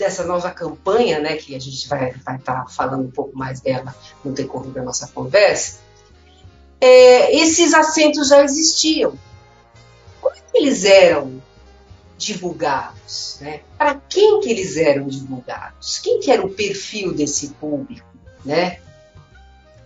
dessa 0.00 0.24
nova 0.24 0.50
campanha, 0.50 1.20
né, 1.20 1.36
que 1.36 1.54
a 1.54 1.58
gente 1.58 1.86
vai 1.86 2.10
estar 2.10 2.38
tá 2.38 2.66
falando 2.68 3.04
um 3.04 3.10
pouco 3.10 3.36
mais 3.36 3.60
dela 3.60 3.94
no 4.24 4.32
decorrer 4.32 4.72
da 4.72 4.82
nossa 4.82 5.06
conversa, 5.08 5.78
é, 6.80 7.36
esses 7.36 7.74
assentos 7.74 8.28
já 8.28 8.42
existiam. 8.42 9.12
Como 10.20 10.34
é 10.34 10.38
que 10.38 10.58
eles 10.58 10.84
eram 10.84 11.42
divulgados? 12.16 13.36
Né? 13.42 13.60
Para 13.76 14.00
quem 14.08 14.40
que 14.40 14.50
eles 14.50 14.78
eram 14.78 15.06
divulgados? 15.06 15.98
Quem 15.98 16.18
que 16.18 16.30
era 16.30 16.44
o 16.44 16.50
perfil 16.50 17.12
desse 17.12 17.48
público? 17.50 18.08
Né? 18.42 18.78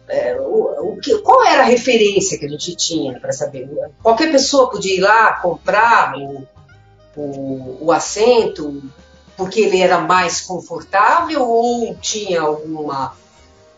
É, 0.06 0.40
o, 0.40 0.92
o 0.92 0.96
que, 1.00 1.18
qual 1.18 1.44
era 1.44 1.62
a 1.62 1.66
referência 1.66 2.38
que 2.38 2.46
a 2.46 2.48
gente 2.48 2.76
tinha 2.76 3.18
para 3.18 3.32
saber? 3.32 3.68
Qualquer 4.00 4.30
pessoa 4.30 4.70
podia 4.70 4.94
ir 4.94 5.00
lá 5.00 5.32
comprar 5.40 6.16
o, 6.16 6.46
o, 7.16 7.86
o 7.86 7.90
assento, 7.90 8.80
porque 9.36 9.60
ele 9.60 9.80
era 9.80 10.00
mais 10.00 10.40
confortável 10.40 11.42
ou 11.42 11.94
tinha 11.96 12.40
alguma 12.40 13.14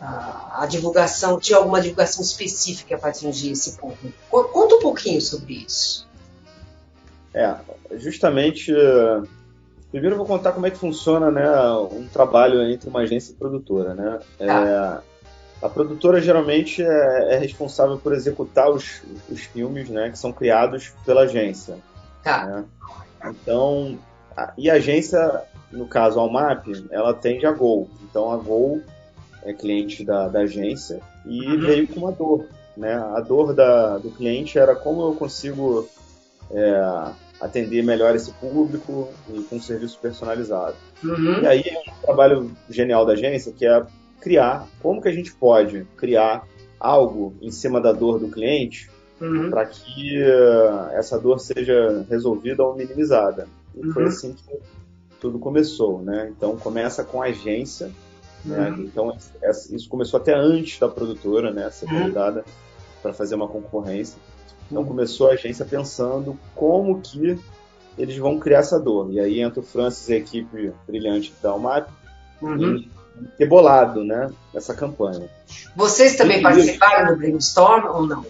a, 0.01 0.63
a, 0.63 0.67
divulgação, 0.67 1.39
tinha 1.39 1.59
alguma 1.59 1.81
divulgação 1.81 2.23
específica 2.23 2.99
para 2.99 3.11
atingir 3.11 3.53
esse 3.53 3.77
público? 3.77 4.13
Conta 4.31 4.77
um 4.77 4.81
pouquinho 4.81 5.21
sobre 5.21 5.55
isso. 5.67 6.07
É, 7.33 7.55
justamente. 7.93 8.73
Primeiro 9.91 10.15
eu 10.15 10.19
vou 10.19 10.27
contar 10.27 10.53
como 10.53 10.67
é 10.67 10.71
que 10.71 10.77
funciona 10.77 11.31
né, 11.31 11.49
um 11.93 12.07
trabalho 12.09 12.61
entre 12.63 12.89
uma 12.89 13.01
agência 13.01 13.33
e 13.33 13.35
produtora. 13.35 13.95
Né? 13.95 14.19
Tá. 14.39 15.03
É, 15.63 15.65
a 15.65 15.69
produtora 15.69 16.21
geralmente 16.21 16.83
é, 16.83 17.35
é, 17.35 17.39
responsável 17.39 17.97
por 17.97 18.13
executar 18.13 18.71
os, 18.71 19.03
os 19.31 19.41
filmes 19.43 19.89
né, 19.89 20.11
que 20.11 20.19
são 20.19 20.33
criados 20.33 20.93
pela 21.05 21.23
agência. 21.23 21.79
Tá. 22.23 22.47
Né? 22.47 22.65
Então, 23.25 23.99
e 24.57 24.71
a 24.71 24.75
agência, 24.75 25.43
no 25.73 25.87
caso 25.87 26.19
a 26.19 26.23
Almap, 26.23 26.67
ela 26.91 27.11
atende 27.11 27.47
a 27.47 27.53
Gol. 27.53 27.89
Então 28.03 28.31
a 28.31 28.37
Gol 28.37 28.81
é 29.43 29.53
cliente 29.53 30.05
da, 30.05 30.29
da 30.29 30.41
agência 30.41 31.01
e 31.25 31.47
uhum. 31.47 31.61
veio 31.61 31.89
com 31.89 32.01
uma 32.01 32.13
dor. 32.13 32.47
Né? 32.77 32.93
A 32.95 33.21
dor 33.21 33.55
da, 33.55 33.99
do 33.99 34.11
cliente 34.11 34.59
era 34.59 34.75
como 34.75 35.03
eu 35.03 35.15
consigo 35.15 35.89
é, 36.51 37.13
atender 37.41 37.83
melhor 37.83 38.15
esse 38.15 38.33
público 38.33 39.09
e 39.33 39.41
com 39.43 39.57
um 39.57 39.61
serviço 39.61 39.99
personalizado. 40.01 40.77
Uhum. 41.03 41.43
E 41.43 41.47
aí 41.47 41.63
é 41.67 41.91
um 41.91 42.03
trabalho 42.03 42.51
genial 42.69 43.07
da 43.07 43.13
agência 43.13 43.53
que 43.53 43.67
é 43.67 43.87
criar 44.21 44.67
como 44.83 45.01
que 45.01 45.09
a 45.09 45.13
gente 45.13 45.33
pode 45.35 45.87
criar 45.97 46.45
algo 46.79 47.35
em 47.41 47.51
cima 47.51 47.81
da 47.81 47.93
dor 47.93 48.19
do 48.19 48.29
cliente 48.29 48.91
uhum. 49.21 49.51
para 49.51 49.67
que 49.67 50.23
uh, 50.23 50.91
essa 50.93 51.19
dor 51.19 51.39
seja 51.39 52.05
resolvida 52.09 52.63
ou 52.63 52.75
minimizada. 52.75 53.49
E 53.77 53.87
uhum. 53.87 53.93
foi 53.93 54.05
assim 54.05 54.33
que 54.33 54.59
tudo 55.21 55.39
começou, 55.39 56.03
né? 56.03 56.33
Então 56.35 56.57
começa 56.57 57.05
com 57.05 57.23
a 57.23 57.27
agência, 57.27 57.91
né? 58.45 58.71
Uhum. 58.71 58.83
Então 58.85 59.17
isso 59.71 59.89
começou 59.89 60.19
até 60.19 60.35
antes 60.35 60.79
da 60.79 60.89
produtora, 60.89 61.53
né? 61.53 61.71
Ser 61.71 61.87
uhum. 61.87 62.01
convidada 62.01 62.45
para 63.03 63.13
fazer 63.13 63.35
uma 63.35 63.49
concorrência. 63.49 64.19
Então 64.71 64.83
uhum. 64.83 64.89
começou 64.89 65.31
a 65.31 65.33
agência 65.33 65.65
pensando 65.65 66.39
como 66.55 67.01
que 67.01 67.39
eles 67.99 68.17
vão 68.17 68.39
criar 68.39 68.59
essa 68.59 68.79
dor. 68.79 69.13
E 69.13 69.21
aí 69.21 69.41
entra 69.41 69.61
o 69.61 69.63
Francis 69.63 70.09
e 70.09 70.15
a 70.15 70.17
equipe 70.17 70.73
brilhante 70.87 71.33
da 71.43 71.51
Almap 71.51 71.89
uhum. 72.41 72.85
ter 73.39 73.47
bolado, 73.47 74.05
né, 74.05 74.31
essa 74.55 74.75
campanha. 74.75 75.29
Vocês 75.75 76.17
também 76.17 76.41
e 76.41 76.43
participaram 76.43 77.15
do 77.15 77.19
brainstorm 77.19 77.87
ou 77.87 78.07
não? 78.07 78.25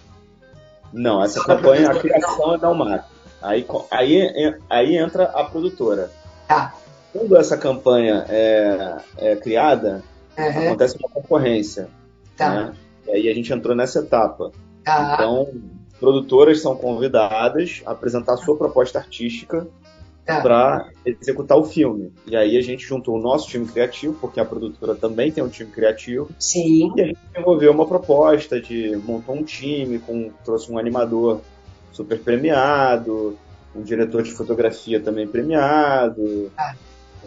Não, 0.93 1.23
essa 1.23 1.43
campanha, 1.45 1.91
a 1.91 1.99
criação 1.99 2.55
é 2.55 2.59
da 2.59 2.69
Almap. 2.69 3.05
Aí, 3.47 3.65
aí, 3.91 4.55
aí 4.69 4.97
entra 4.97 5.25
a 5.25 5.45
produtora. 5.45 6.11
Tá. 6.49 6.75
Quando 7.13 7.37
essa 7.37 7.57
campanha 7.57 8.27
é, 8.29 8.97
é 9.19 9.37
criada, 9.37 10.03
uhum. 10.37 10.67
acontece 10.67 10.97
uma 10.99 11.09
concorrência. 11.09 11.89
Tá. 12.37 12.51
Né? 12.51 12.73
E 13.07 13.11
aí 13.13 13.29
a 13.29 13.35
gente 13.35 13.53
entrou 13.53 13.75
nessa 13.75 14.01
etapa. 14.01 14.51
Tá. 14.85 15.15
Então, 15.15 15.49
produtoras 15.99 16.61
são 16.61 16.77
convidadas 16.77 17.83
a 17.87 17.93
apresentar 17.93 18.35
a 18.35 18.37
sua 18.37 18.57
proposta 18.57 18.99
artística 18.99 19.67
tá. 20.25 20.41
para 20.41 20.91
executar 21.05 21.57
o 21.57 21.65
filme. 21.65 22.13
E 22.27 22.37
aí 22.37 22.57
a 22.57 22.61
gente 22.61 22.85
juntou 22.85 23.17
o 23.17 23.21
nosso 23.21 23.49
time 23.49 23.67
criativo, 23.67 24.15
porque 24.21 24.41
a 24.41 24.45
produtora 24.45 24.95
também 24.95 25.31
tem 25.31 25.43
um 25.43 25.49
time 25.49 25.71
criativo. 25.71 26.29
Sim. 26.39 26.93
E 26.97 27.01
a 27.01 27.07
gente 27.07 27.19
desenvolveu 27.33 27.73
uma 27.73 27.87
proposta 27.87 28.61
de 28.61 28.97
montar 29.05 29.33
um 29.33 29.45
time, 29.45 30.01
com, 30.01 30.31
trouxe 30.45 30.71
um 30.71 30.79
animador 30.79 31.41
super 31.93 32.19
premiado, 32.19 33.39
um 33.75 33.83
diretor 33.83 34.23
de 34.23 34.33
fotografia 34.33 35.01
também 35.01 35.27
premiado. 35.27 36.51
Ah. 36.57 36.75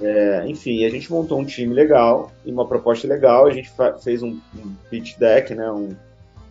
É, 0.01 0.45
enfim, 0.47 0.85
a 0.85 0.89
gente 0.89 1.11
montou 1.11 1.39
um 1.39 1.45
time 1.45 1.73
legal 1.73 2.31
e 2.45 2.51
uma 2.51 2.65
proposta 2.65 3.07
legal. 3.07 3.47
A 3.47 3.51
gente 3.51 3.71
fez 4.03 4.23
um, 4.23 4.39
um 4.55 4.75
pitch 4.89 5.17
deck, 5.17 5.53
né, 5.53 5.69
um, 5.71 5.95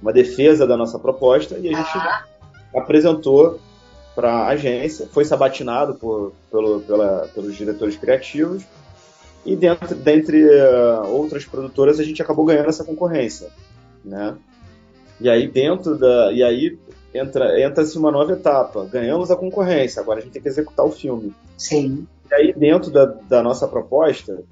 uma 0.02 0.12
defesa 0.12 0.66
da 0.66 0.76
nossa 0.76 0.98
proposta 0.98 1.56
e 1.58 1.74
a 1.74 1.76
gente 1.76 1.96
ah. 1.96 2.24
apresentou 2.74 3.58
para 4.14 4.30
a 4.30 4.48
agência. 4.48 5.06
Foi 5.06 5.24
sabatinado 5.24 5.94
por, 5.94 6.32
pelo, 6.50 6.80
pela, 6.80 7.28
pelos 7.34 7.56
diretores 7.56 7.96
criativos 7.96 8.64
e 9.46 9.56
dentro, 9.56 9.94
dentre 9.94 10.44
uh, 10.44 11.06
outras 11.06 11.44
produtoras 11.44 11.98
a 11.98 12.04
gente 12.04 12.20
acabou 12.20 12.44
ganhando 12.44 12.68
essa 12.68 12.84
concorrência, 12.84 13.48
né? 14.04 14.36
E 15.20 15.28
aí 15.28 15.48
dentro 15.48 15.96
da 15.96 16.32
e 16.32 16.42
aí 16.42 16.78
entra 17.14 17.60
entra-se 17.60 17.96
uma 17.98 18.10
nova 18.10 18.32
etapa. 18.32 18.84
Ganhamos 18.84 19.30
a 19.30 19.36
concorrência, 19.36 20.00
agora 20.00 20.20
a 20.20 20.22
gente 20.22 20.32
tem 20.32 20.42
que 20.42 20.48
executar 20.48 20.86
o 20.86 20.92
filme. 20.92 21.34
Sim. 21.56 22.06
E 22.30 22.34
aí 22.34 22.52
dentro 22.52 22.90
da, 22.90 23.06
da 23.06 23.42
nossa 23.42 23.66
proposta 23.66 24.42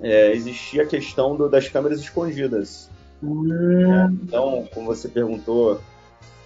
é, 0.00 0.32
existia 0.32 0.82
a 0.82 0.86
questão 0.86 1.36
do, 1.36 1.48
das 1.48 1.68
câmeras 1.68 2.00
escondidas. 2.00 2.90
Hum. 3.22 4.18
Então, 4.22 4.68
como 4.74 4.86
você 4.86 5.08
perguntou, 5.08 5.80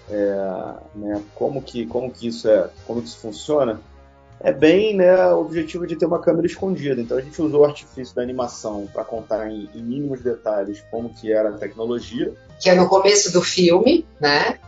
é, 0.08 0.74
né, 0.94 1.22
como 1.34 1.60
que 1.62 1.86
como 1.86 2.10
que 2.10 2.28
isso 2.28 2.48
é, 2.48 2.68
como 2.86 3.02
que 3.02 3.08
isso 3.08 3.18
funciona, 3.18 3.80
é 4.42 4.52
bem 4.52 4.96
né, 4.96 5.26
o 5.32 5.40
objetivo 5.40 5.86
de 5.86 5.96
ter 5.96 6.06
uma 6.06 6.20
câmera 6.20 6.46
escondida. 6.46 7.00
Então 7.00 7.18
a 7.18 7.20
gente 7.20 7.40
usou 7.40 7.60
o 7.60 7.64
artifício 7.64 8.14
da 8.14 8.22
animação 8.22 8.88
para 8.92 9.04
contar 9.04 9.50
em, 9.50 9.68
em, 9.74 9.82
mínimos 9.82 10.20
detalhes 10.20 10.82
como 10.90 11.10
que 11.10 11.32
era 11.32 11.50
a 11.50 11.52
tecnologia. 11.52 12.32
Que 12.58 12.70
é 12.70 12.74
no 12.74 12.88
começo 12.88 13.32
do 13.32 13.42
filme, 13.42 14.06
né? 14.20 14.58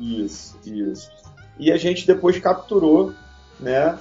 Isso, 0.00 0.58
isso. 0.64 1.10
E 1.58 1.72
a 1.72 1.76
gente 1.76 2.06
depois 2.06 2.38
capturou, 2.38 3.12
né, 3.60 3.98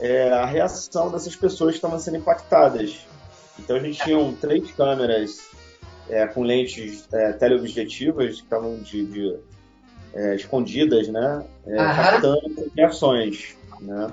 é, 0.00 0.30
a 0.30 0.44
reação 0.44 1.10
dessas 1.10 1.36
pessoas 1.36 1.72
que 1.72 1.76
estavam 1.76 1.98
sendo 1.98 2.16
impactadas. 2.16 3.06
Então 3.58 3.76
a 3.76 3.80
gente 3.80 4.02
tinha 4.02 4.32
três 4.40 4.70
câmeras 4.72 5.48
é, 6.08 6.26
com 6.26 6.42
lentes 6.42 7.06
é, 7.12 7.32
teleobjetivas 7.32 8.36
que 8.36 8.42
estavam 8.42 8.76
de, 8.78 9.06
de 9.06 9.36
é, 10.12 10.34
escondidas, 10.34 11.08
né? 11.08 11.44
É, 11.66 11.76
captando 11.76 12.72
reações, 12.76 13.56
né? 13.80 14.10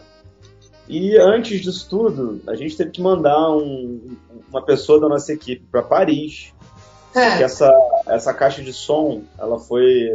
E 0.88 1.18
antes 1.18 1.62
disso 1.62 1.88
tudo, 1.90 2.42
a 2.48 2.56
gente 2.56 2.76
teve 2.76 2.92
que 2.92 3.02
mandar 3.02 3.50
um, 3.56 4.18
uma 4.50 4.64
pessoa 4.64 5.00
da 5.00 5.08
nossa 5.08 5.32
equipe 5.32 5.66
para 5.72 5.82
Paris. 5.82 6.54
É. 7.14 7.44
essa, 7.44 7.70
essa 8.08 8.34
caixa 8.34 8.62
de 8.62 8.72
som, 8.72 9.24
ela 9.38 9.60
foi 9.60 10.10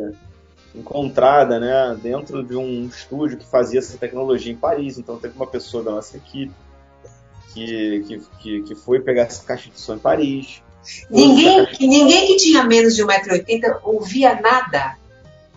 encontrada, 0.77 1.59
né, 1.59 1.99
dentro 2.03 2.43
de 2.43 2.57
um 2.57 2.87
estúdio 2.87 3.39
que 3.39 3.47
fazia 3.47 3.79
essa 3.79 3.97
tecnologia 3.97 4.53
em 4.53 4.57
Paris. 4.57 4.99
Então 4.99 5.19
teve 5.19 5.35
uma 5.35 5.47
pessoa 5.47 5.83
da 5.83 5.91
nossa 5.93 6.17
equipe 6.17 6.53
que, 7.55 8.05
que, 8.07 8.23
que, 8.41 8.63
que 8.63 8.75
foi 8.75 9.01
pegar 9.01 9.23
essa 9.23 9.45
caixa 9.45 9.71
de 9.71 9.81
som 9.81 9.95
em 9.95 9.99
Paris, 9.99 10.63
Ninguém, 11.11 11.67
que, 11.67 11.87
ninguém 11.87 12.27
que 12.27 12.37
tinha 12.37 12.63
menos 12.65 12.95
de 12.95 13.05
1,80m 13.05 13.81
ouvia 13.83 14.41
nada. 14.41 14.97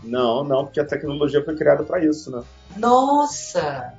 Não, 0.03 0.43
não, 0.43 0.65
porque 0.65 0.79
a 0.79 0.85
tecnologia 0.85 1.43
foi 1.43 1.55
criada 1.55 1.83
para 1.83 2.03
isso, 2.03 2.31
né? 2.31 2.43
Nossa! 2.77 3.93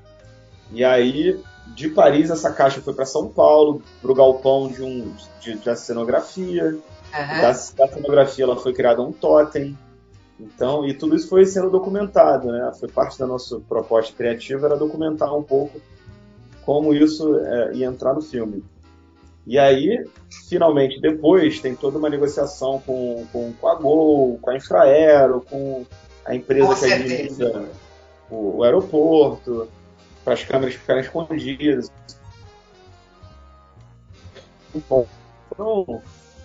E 0.72 0.84
aí, 0.84 1.38
de 1.68 1.88
Paris, 1.88 2.30
essa 2.30 2.52
caixa 2.52 2.80
foi 2.80 2.94
para 2.94 3.04
São 3.04 3.28
Paulo, 3.28 3.82
para 4.00 4.10
o 4.10 4.14
galpão 4.14 4.68
de, 4.68 4.82
um, 4.82 5.12
de, 5.40 5.56
de 5.56 5.76
cenografia. 5.76 6.64
Uhum. 6.64 7.40
Da, 7.40 7.50
da 7.50 7.88
cenografia 7.88 8.44
ela 8.44 8.56
foi 8.56 8.72
criada 8.72 9.02
um 9.02 9.12
totem. 9.12 9.76
Então, 10.40 10.86
e 10.86 10.94
tudo 10.94 11.16
isso 11.16 11.28
foi 11.28 11.44
sendo 11.44 11.70
documentado, 11.70 12.50
né? 12.50 12.72
Foi 12.78 12.88
parte 12.88 13.18
da 13.18 13.26
nossa 13.26 13.60
proposta 13.60 14.14
criativa, 14.16 14.66
era 14.66 14.76
documentar 14.76 15.36
um 15.36 15.42
pouco 15.42 15.80
como 16.64 16.94
isso 16.94 17.38
é, 17.38 17.74
ia 17.74 17.86
entrar 17.86 18.14
no 18.14 18.22
filme. 18.22 18.64
E 19.46 19.58
aí, 19.58 20.04
finalmente, 20.48 21.00
depois, 21.00 21.60
tem 21.60 21.74
toda 21.74 21.98
uma 21.98 22.08
negociação 22.08 22.80
com, 22.86 23.26
com, 23.32 23.52
com 23.52 23.68
a 23.68 23.74
Gol, 23.74 24.38
com 24.40 24.50
a 24.50 24.56
Infraero, 24.56 25.40
com 25.40 25.84
a 26.24 26.34
empresa 26.34 26.68
com 26.68 26.74
que 26.74 26.92
administra 26.92 27.68
o, 28.30 28.58
o 28.58 28.64
aeroporto, 28.64 29.68
para 30.24 30.34
as 30.34 30.44
câmeras 30.44 30.74
ficarem 30.74 31.02
escondidas. 31.02 31.90
Bom, 34.88 35.06
foram 35.48 36.02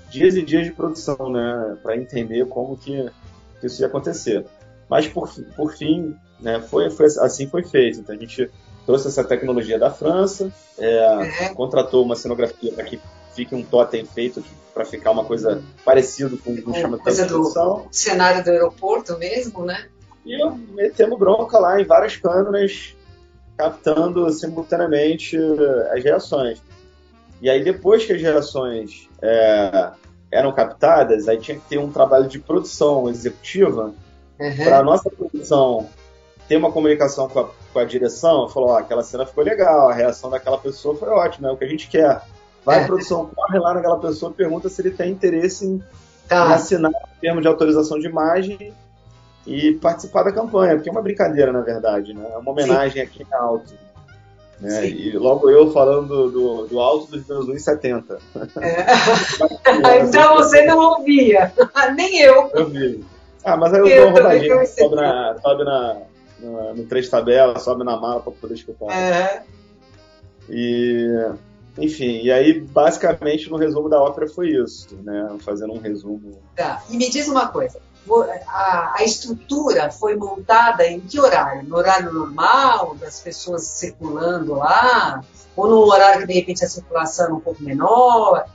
dias 0.10 0.36
e 0.36 0.42
dias 0.42 0.66
de 0.66 0.72
produção, 0.72 1.30
né, 1.30 1.78
para 1.84 1.96
entender 1.96 2.48
como 2.48 2.78
que, 2.78 3.10
que, 3.60 3.68
isso 3.68 3.82
ia 3.82 3.88
acontecer. 3.88 4.46
Mas 4.90 5.08
por, 5.08 5.30
por 5.56 5.74
fim, 5.76 6.16
né, 6.40 6.62
foi, 6.62 6.90
foi 6.90 7.06
assim 7.06 7.48
foi 7.48 7.64
feito. 7.64 8.00
Então 8.00 8.16
a 8.16 8.18
gente 8.18 8.50
trouxe 8.86 9.08
essa 9.08 9.24
tecnologia 9.24 9.80
da 9.80 9.90
França, 9.90 10.52
é, 10.78 11.50
contratou 11.56 12.04
uma 12.04 12.16
cenografia 12.16 12.72
para 12.72 12.84
que 12.84 13.00
fique 13.34 13.54
um 13.54 13.64
totem 13.64 14.06
feito 14.06 14.44
para 14.74 14.86
ficar 14.86 15.12
uma 15.12 15.26
coisa 15.26 15.62
parecida 15.84 16.36
com 16.38 16.52
o 16.52 16.56
que 16.56 16.80
chama 16.80 16.98
coisa 16.98 17.26
do 17.26 17.88
cenário 17.92 18.44
do 18.44 18.50
aeroporto 18.50 19.18
mesmo, 19.18 19.66
né? 19.66 19.88
E 20.26 20.38
metemos 20.74 21.18
bronca 21.18 21.58
lá 21.60 21.80
em 21.80 21.86
várias 21.86 22.18
câmeras, 22.18 22.96
captando 23.56 24.30
simultaneamente 24.32 25.38
eh, 25.38 25.92
as 25.94 26.04
reações. 26.04 26.62
E 27.42 27.50
aí 27.50 27.64
depois 27.64 28.06
que 28.06 28.14
as 28.14 28.22
reações 28.22 29.08
é, 29.22 29.92
eram 30.36 30.52
captadas, 30.52 31.28
aí 31.28 31.38
tinha 31.38 31.58
que 31.58 31.66
ter 31.68 31.78
um 31.78 31.92
trabalho 31.92 32.28
de 32.28 32.40
produção 32.40 33.10
executiva 33.10 33.94
uhum. 34.40 34.64
para 34.64 34.80
a 34.80 34.84
nossa 34.84 35.10
produção 35.10 35.88
ter 36.48 36.58
uma 36.58 36.72
comunicação 36.72 37.28
com 37.28 37.40
a, 37.40 37.50
com 37.74 37.80
a 37.80 37.86
direção, 37.86 38.48
falou, 38.50 38.70
ó, 38.70 38.78
aquela 38.78 39.02
cena 39.02 39.26
ficou 39.26 39.44
legal, 39.44 39.90
a 39.90 39.94
reação 39.94 40.30
daquela 40.30 40.58
pessoa 40.58 40.96
foi 40.96 41.10
ótima, 41.10 41.48
é 41.48 41.52
o 41.52 41.58
que 41.58 41.64
a 41.64 41.68
gente 41.68 41.88
quer. 41.88 42.22
Vai 42.64 42.80
é. 42.80 42.84
a 42.84 42.86
produção, 42.86 43.30
corre 43.34 43.58
lá 43.60 43.74
naquela 43.74 44.00
pessoa, 44.00 44.32
pergunta 44.32 44.70
se 44.70 44.82
ele 44.82 44.92
tem 44.92 45.12
interesse 45.12 45.66
em, 45.66 45.84
tá. 46.28 46.54
assinar 46.54 46.92
o 46.92 47.20
termo 47.22 47.42
de 47.42 47.48
autorização 47.48 47.98
de 47.98 48.08
imagem 48.08 48.74
e 49.46 49.74
participar 49.74 50.24
da 50.24 50.32
campanha, 50.32 50.76
porque 50.76 50.90
é 50.90 50.92
uma 50.92 51.02
brincadeira, 51.02 51.52
na 51.52 51.62
verdade, 51.62 52.14
né? 52.14 52.28
É 52.34 52.38
uma 52.38 52.52
homenagem 52.52 53.04
Sim. 53.04 53.10
aqui 53.10 53.24
em 53.24 53.34
alto. 53.34 53.74
Né? 54.60 54.88
E 54.88 55.18
logo 55.18 55.50
eu 55.50 55.72
falando 55.72 56.30
do, 56.30 56.68
do 56.68 56.80
alto 56.80 57.12
dos 57.12 57.28
meus 57.28 57.48
1,70. 57.48 58.18
É. 58.62 60.00
então 60.02 60.36
você 60.36 60.66
não 60.66 60.78
ouvia, 60.78 61.52
nem 61.96 62.22
eu. 62.22 62.50
Eu 62.54 62.70
vi. 62.70 63.04
Ah, 63.44 63.58
mas 63.58 63.74
aí 63.74 63.80
eu, 63.82 63.88
eu 63.88 63.96
dou 63.96 64.08
uma 64.08 64.18
rodadinha, 64.22 64.66
sobe 64.66 64.96
na, 64.96 65.38
sobe 65.40 65.64
na, 65.64 65.98
no, 66.40 66.74
no 66.74 66.86
três 66.86 67.10
tabelas, 67.10 67.62
sobe 67.62 67.84
na 67.84 67.98
mala 67.98 68.22
para 68.22 68.32
poder 68.32 68.56
escutar. 68.56 68.92
É. 68.92 69.44
E, 70.50 71.32
enfim, 71.78 72.22
e 72.24 72.32
aí 72.32 72.60
basicamente 72.60 73.50
no 73.50 73.58
resumo 73.58 73.90
da 73.90 74.02
ópera 74.02 74.28
foi 74.28 74.50
isso, 74.50 74.96
né? 75.04 75.36
Fazendo 75.40 75.74
um 75.74 75.80
resumo. 75.80 76.40
Tá, 76.56 76.84
e 76.90 76.98
me 76.98 77.10
diz 77.10 77.28
uma 77.28 77.48
coisa. 77.50 77.80
A, 78.48 78.96
a, 78.98 79.04
estrutura 79.04 79.90
foi 79.92 80.16
montada 80.16 80.86
em 80.86 81.00
que 81.00 81.20
horário? 81.20 81.68
No 81.68 81.78
horário 81.78 82.14
normal, 82.14 82.96
das 82.96 83.20
pessoas 83.20 83.64
circulando 83.64 84.56
lá? 84.56 85.24
Ou 85.56 85.68
no 85.68 85.78
horário 85.86 86.22
que 86.22 86.28
de 86.28 86.34
repente 86.34 86.64
a 86.64 86.68
circulação 86.68 87.28
é 87.28 87.34
um 87.34 87.40
pouco 87.40 87.64
menor? 87.64 88.46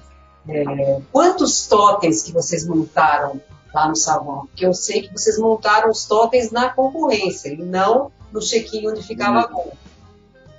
É, 0.49 1.01
quantos 1.13 1.67
totens 1.67 2.23
que 2.23 2.33
vocês 2.33 2.67
montaram 2.67 3.41
lá 3.75 3.89
no 3.89 3.97
salão? 3.97 4.47
Porque 4.47 4.65
eu 4.65 4.75
sei 4.75 5.03
que 5.03 5.13
vocês 5.13 5.39
montaram 5.39 5.91
os 5.91 6.05
totens 6.07 6.51
na 6.51 6.71
concorrência 6.71 7.49
e 7.49 7.57
não 7.57 8.11
no 8.33 8.41
check-in 8.41 8.89
onde 8.89 9.03
ficava 9.03 9.41
a 9.41 9.47
gol. 9.47 9.73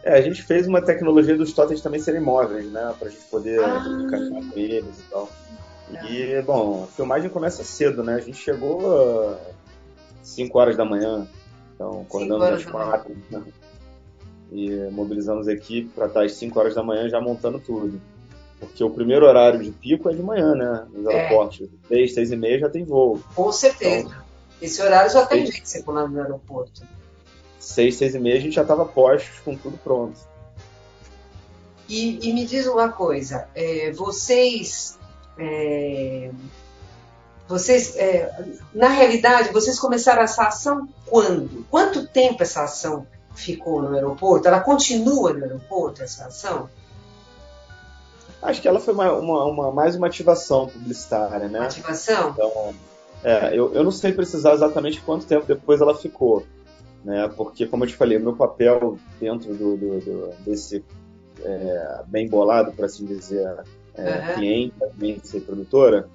É, 0.03 0.17
a 0.17 0.21
gente 0.21 0.41
fez 0.41 0.67
uma 0.67 0.81
tecnologia 0.81 1.37
dos 1.37 1.53
totens 1.53 1.81
também 1.81 1.99
serem 1.99 2.21
móveis, 2.21 2.71
né? 2.71 2.93
Pra 2.97 3.09
gente 3.09 3.23
poder 3.25 3.63
ah. 3.63 3.83
com 3.83 4.51
eles 4.55 4.99
e 4.99 5.03
tal. 5.09 5.29
E, 6.09 6.41
bom, 6.41 6.83
a 6.83 6.87
filmagem 6.87 7.29
começa 7.29 7.63
cedo, 7.63 8.03
né? 8.03 8.15
A 8.15 8.19
gente 8.19 8.37
chegou 8.37 9.37
5 10.23 10.57
horas 10.57 10.77
da 10.77 10.85
manhã, 10.85 11.27
então 11.75 12.01
acordamos 12.01 12.43
às 12.43 12.65
4 12.65 13.15
né? 13.29 13.43
e 14.51 14.69
mobilizamos 14.91 15.47
a 15.47 15.53
equipe 15.53 15.89
para 15.89 16.07
estar 16.07 16.23
às 16.23 16.33
5 16.33 16.59
horas 16.59 16.75
da 16.75 16.83
manhã 16.83 17.09
já 17.09 17.19
montando 17.19 17.59
tudo. 17.59 18.01
Porque 18.59 18.83
o 18.83 18.91
primeiro 18.91 19.25
horário 19.25 19.59
de 19.59 19.71
pico 19.71 20.07
é 20.09 20.13
de 20.13 20.21
manhã, 20.21 20.53
né? 20.53 20.85
Nos 20.93 21.07
é. 21.07 21.15
aeroportos. 21.15 21.67
6, 21.87 22.13
6 22.13 22.31
e 22.31 22.35
meia 22.35 22.59
já 22.59 22.69
tem 22.69 22.83
voo. 22.83 23.19
Com 23.33 23.51
certeza. 23.51 24.07
Então, 24.07 24.21
Esse 24.61 24.81
horário 24.83 25.11
já 25.11 25.25
tem 25.25 25.45
gente 25.47 25.67
circulando 25.67 26.13
no 26.13 26.21
aeroporto. 26.21 26.83
6, 27.59 27.95
6 27.95 28.15
e 28.15 28.19
meia 28.19 28.37
a 28.37 28.39
gente 28.39 28.53
já 28.53 28.61
estava 28.61 28.85
postos 28.85 29.39
com 29.39 29.55
tudo 29.55 29.77
pronto. 29.77 30.19
E, 31.89 32.29
e 32.29 32.33
me 32.33 32.45
diz 32.45 32.67
uma 32.67 32.89
coisa, 32.89 33.49
é, 33.53 33.91
vocês 33.91 34.97
é, 35.41 36.31
vocês, 37.47 37.97
é, 37.97 38.31
na 38.73 38.87
realidade, 38.87 39.51
vocês 39.51 39.79
começaram 39.79 40.21
essa 40.21 40.43
ação 40.43 40.87
quando? 41.07 41.65
Quanto 41.69 42.07
tempo 42.07 42.43
essa 42.43 42.63
ação 42.63 43.07
ficou 43.35 43.81
no 43.81 43.95
aeroporto? 43.95 44.47
Ela 44.47 44.59
continua 44.59 45.33
no 45.33 45.43
aeroporto, 45.43 46.03
essa 46.03 46.27
ação? 46.27 46.69
Acho 48.41 48.61
que 48.61 48.67
ela 48.67 48.79
foi 48.79 48.93
uma, 48.93 49.11
uma, 49.13 49.45
uma 49.45 49.71
mais 49.71 49.95
uma 49.95 50.07
ativação 50.07 50.67
publicitária, 50.67 51.47
né? 51.47 51.59
Ativação? 51.59 52.29
Então, 52.29 52.73
é, 53.23 53.57
eu, 53.57 53.73
eu 53.73 53.83
não 53.83 53.91
sei 53.91 54.13
precisar 54.13 54.53
exatamente 54.53 55.01
quanto 55.01 55.25
tempo 55.25 55.45
depois 55.45 55.81
ela 55.81 55.95
ficou, 55.95 56.45
né? 57.03 57.27
Porque, 57.35 57.65
como 57.65 57.83
eu 57.83 57.87
te 57.87 57.95
falei, 57.95 58.17
meu 58.17 58.35
papel 58.35 58.97
dentro 59.19 59.53
do, 59.53 59.77
do, 59.77 59.99
do 59.99 60.33
desse 60.45 60.83
é, 61.43 62.03
bem 62.07 62.27
bolado, 62.27 62.71
por 62.71 62.85
assim 62.85 63.05
dizer, 63.05 63.63
é, 63.95 64.29
uhum. 64.29 64.35
cliente, 64.35 64.75
cliente 64.97 65.37
e 65.37 65.41
produtora, 65.41 66.07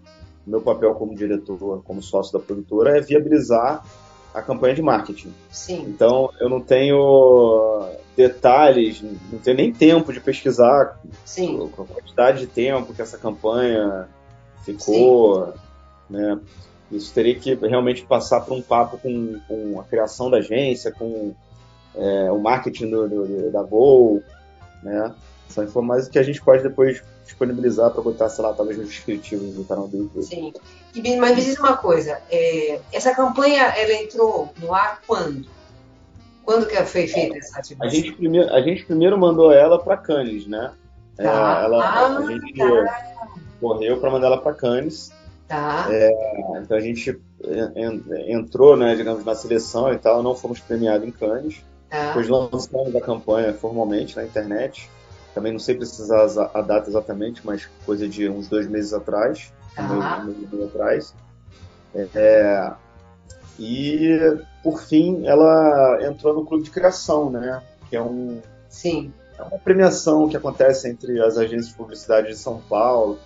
meu 0.46 0.60
papel 0.60 0.94
como 0.94 1.14
diretor, 1.14 1.82
como 1.84 2.02
sócio 2.02 2.32
da 2.38 2.44
produtora, 2.44 2.96
é 2.96 3.00
viabilizar 3.00 3.84
a 4.32 4.42
campanha 4.42 4.74
de 4.74 4.82
marketing. 4.82 5.32
Sim. 5.50 5.86
Então, 5.88 6.30
eu 6.38 6.48
não 6.48 6.60
tenho 6.60 7.88
detalhes, 8.16 9.02
não 9.32 9.38
tenho 9.38 9.56
nem 9.56 9.72
tempo 9.72 10.12
de 10.12 10.20
pesquisar 10.20 11.00
Sim. 11.24 11.70
a 11.72 11.84
quantidade 11.84 12.40
de 12.40 12.46
tempo 12.46 12.94
que 12.94 13.02
essa 13.02 13.18
campanha 13.18 14.08
ficou, 14.62 15.46
Sim. 15.46 15.52
né? 16.10 16.40
Isso 16.90 17.12
teria 17.12 17.34
que 17.34 17.54
realmente 17.54 18.04
passar 18.04 18.42
por 18.42 18.54
um 18.54 18.62
papo 18.62 18.98
com, 18.98 19.40
com 19.48 19.80
a 19.80 19.84
criação 19.84 20.30
da 20.30 20.38
agência, 20.38 20.92
com 20.92 21.34
é, 21.96 22.30
o 22.30 22.38
marketing 22.38 22.90
do, 22.90 23.08
do, 23.08 23.50
da 23.50 23.62
Gol, 23.62 24.22
né? 24.82 25.12
São 25.48 25.64
informações 25.64 26.08
que 26.08 26.18
a 26.18 26.22
gente 26.22 26.42
pode 26.42 26.62
depois 26.62 27.02
disponibilizar 27.24 27.90
para 27.90 28.02
botar, 28.02 28.28
sei 28.28 28.44
lá, 28.44 28.52
talvez 28.52 28.78
no 28.78 28.84
descritivo 28.84 29.44
do 29.52 29.64
canal 29.64 29.88
do 29.88 29.96
YouTube. 29.96 30.24
Sim. 30.24 30.52
E, 30.94 31.16
mas 31.16 31.36
me 31.36 31.44
diz 31.44 31.58
uma 31.58 31.76
coisa, 31.76 32.20
é, 32.30 32.80
essa 32.92 33.14
campanha, 33.14 33.62
ela 33.62 33.92
entrou 33.94 34.52
no 34.58 34.72
ar 34.72 35.00
quando? 35.06 35.46
Quando 36.44 36.66
que 36.66 36.76
foi 36.84 37.08
feita 37.08 37.36
essa 37.36 37.58
ativação? 37.58 37.86
A 37.86 37.90
gente 37.90 38.12
primeiro, 38.12 38.54
a 38.54 38.60
gente 38.60 38.84
primeiro 38.84 39.18
mandou 39.18 39.52
ela 39.52 39.82
para 39.82 39.96
Cannes, 39.96 40.46
né? 40.46 40.72
É, 41.18 41.24
tá. 41.24 41.60
É, 41.60 41.64
ela, 41.64 41.84
ah, 41.84 42.18
a 42.18 42.26
gente 42.26 42.54
tá. 42.54 43.14
correu 43.60 43.98
para 43.98 44.10
mandar 44.10 44.28
ela 44.28 44.38
para 44.38 44.54
Cannes. 44.54 45.12
Tá. 45.48 45.88
É, 45.90 46.10
então 46.62 46.76
a 46.76 46.80
gente 46.80 47.20
entrou, 48.26 48.76
né, 48.76 48.94
digamos, 48.94 49.24
na 49.24 49.34
seleção 49.34 49.92
e 49.92 49.98
tal, 49.98 50.22
não 50.22 50.34
fomos 50.34 50.60
premiados 50.60 51.06
em 51.06 51.10
Cannes. 51.10 51.64
Tá. 51.90 52.08
Depois 52.08 52.28
lançamos 52.28 52.94
a 52.94 53.00
campanha 53.00 53.52
formalmente 53.52 54.16
na 54.16 54.24
internet. 54.24 54.88
Também 55.36 55.52
não 55.52 55.58
sei 55.58 55.74
precisar 55.74 56.24
a 56.54 56.62
data 56.62 56.88
exatamente, 56.88 57.42
mas 57.44 57.68
coisa 57.84 58.08
de 58.08 58.26
uns 58.26 58.48
dois 58.48 58.66
meses 58.66 58.94
atrás. 58.94 59.52
Uhum. 59.78 60.30
Um 60.30 60.50
mês 60.50 60.68
atrás. 60.70 61.14
É, 62.14 62.72
e, 63.58 64.18
por 64.62 64.80
fim, 64.80 65.26
ela 65.26 65.98
entrou 66.08 66.32
no 66.32 66.46
Clube 66.46 66.64
de 66.64 66.70
Criação, 66.70 67.28
né? 67.28 67.62
Que 67.90 67.96
é 67.96 68.02
um... 68.02 68.40
Sim. 68.70 69.12
É 69.38 69.42
uma 69.42 69.58
premiação 69.58 70.26
que 70.26 70.38
acontece 70.38 70.88
entre 70.88 71.20
as 71.20 71.36
agências 71.36 71.68
de 71.68 71.74
publicidade 71.74 72.28
de 72.28 72.36
São 72.36 72.62
Paulo. 72.62 73.18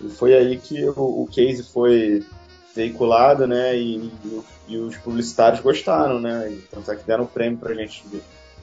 E 0.00 0.08
foi 0.10 0.34
aí 0.34 0.58
que 0.58 0.88
o, 0.90 1.22
o 1.22 1.26
case 1.26 1.64
foi 1.64 2.24
veiculado, 2.72 3.48
né? 3.48 3.76
E, 3.76 4.12
e, 4.24 4.42
e, 4.68 4.76
os 4.76 4.96
publicitários 4.96 5.60
gostaram, 5.60 6.20
né? 6.20 6.52
E, 6.52 6.58
tanto 6.70 6.88
é 6.92 6.94
que 6.94 7.04
deram 7.04 7.24
um 7.24 7.26
prêmio 7.26 7.58
pra 7.58 7.74
gente. 7.74 8.04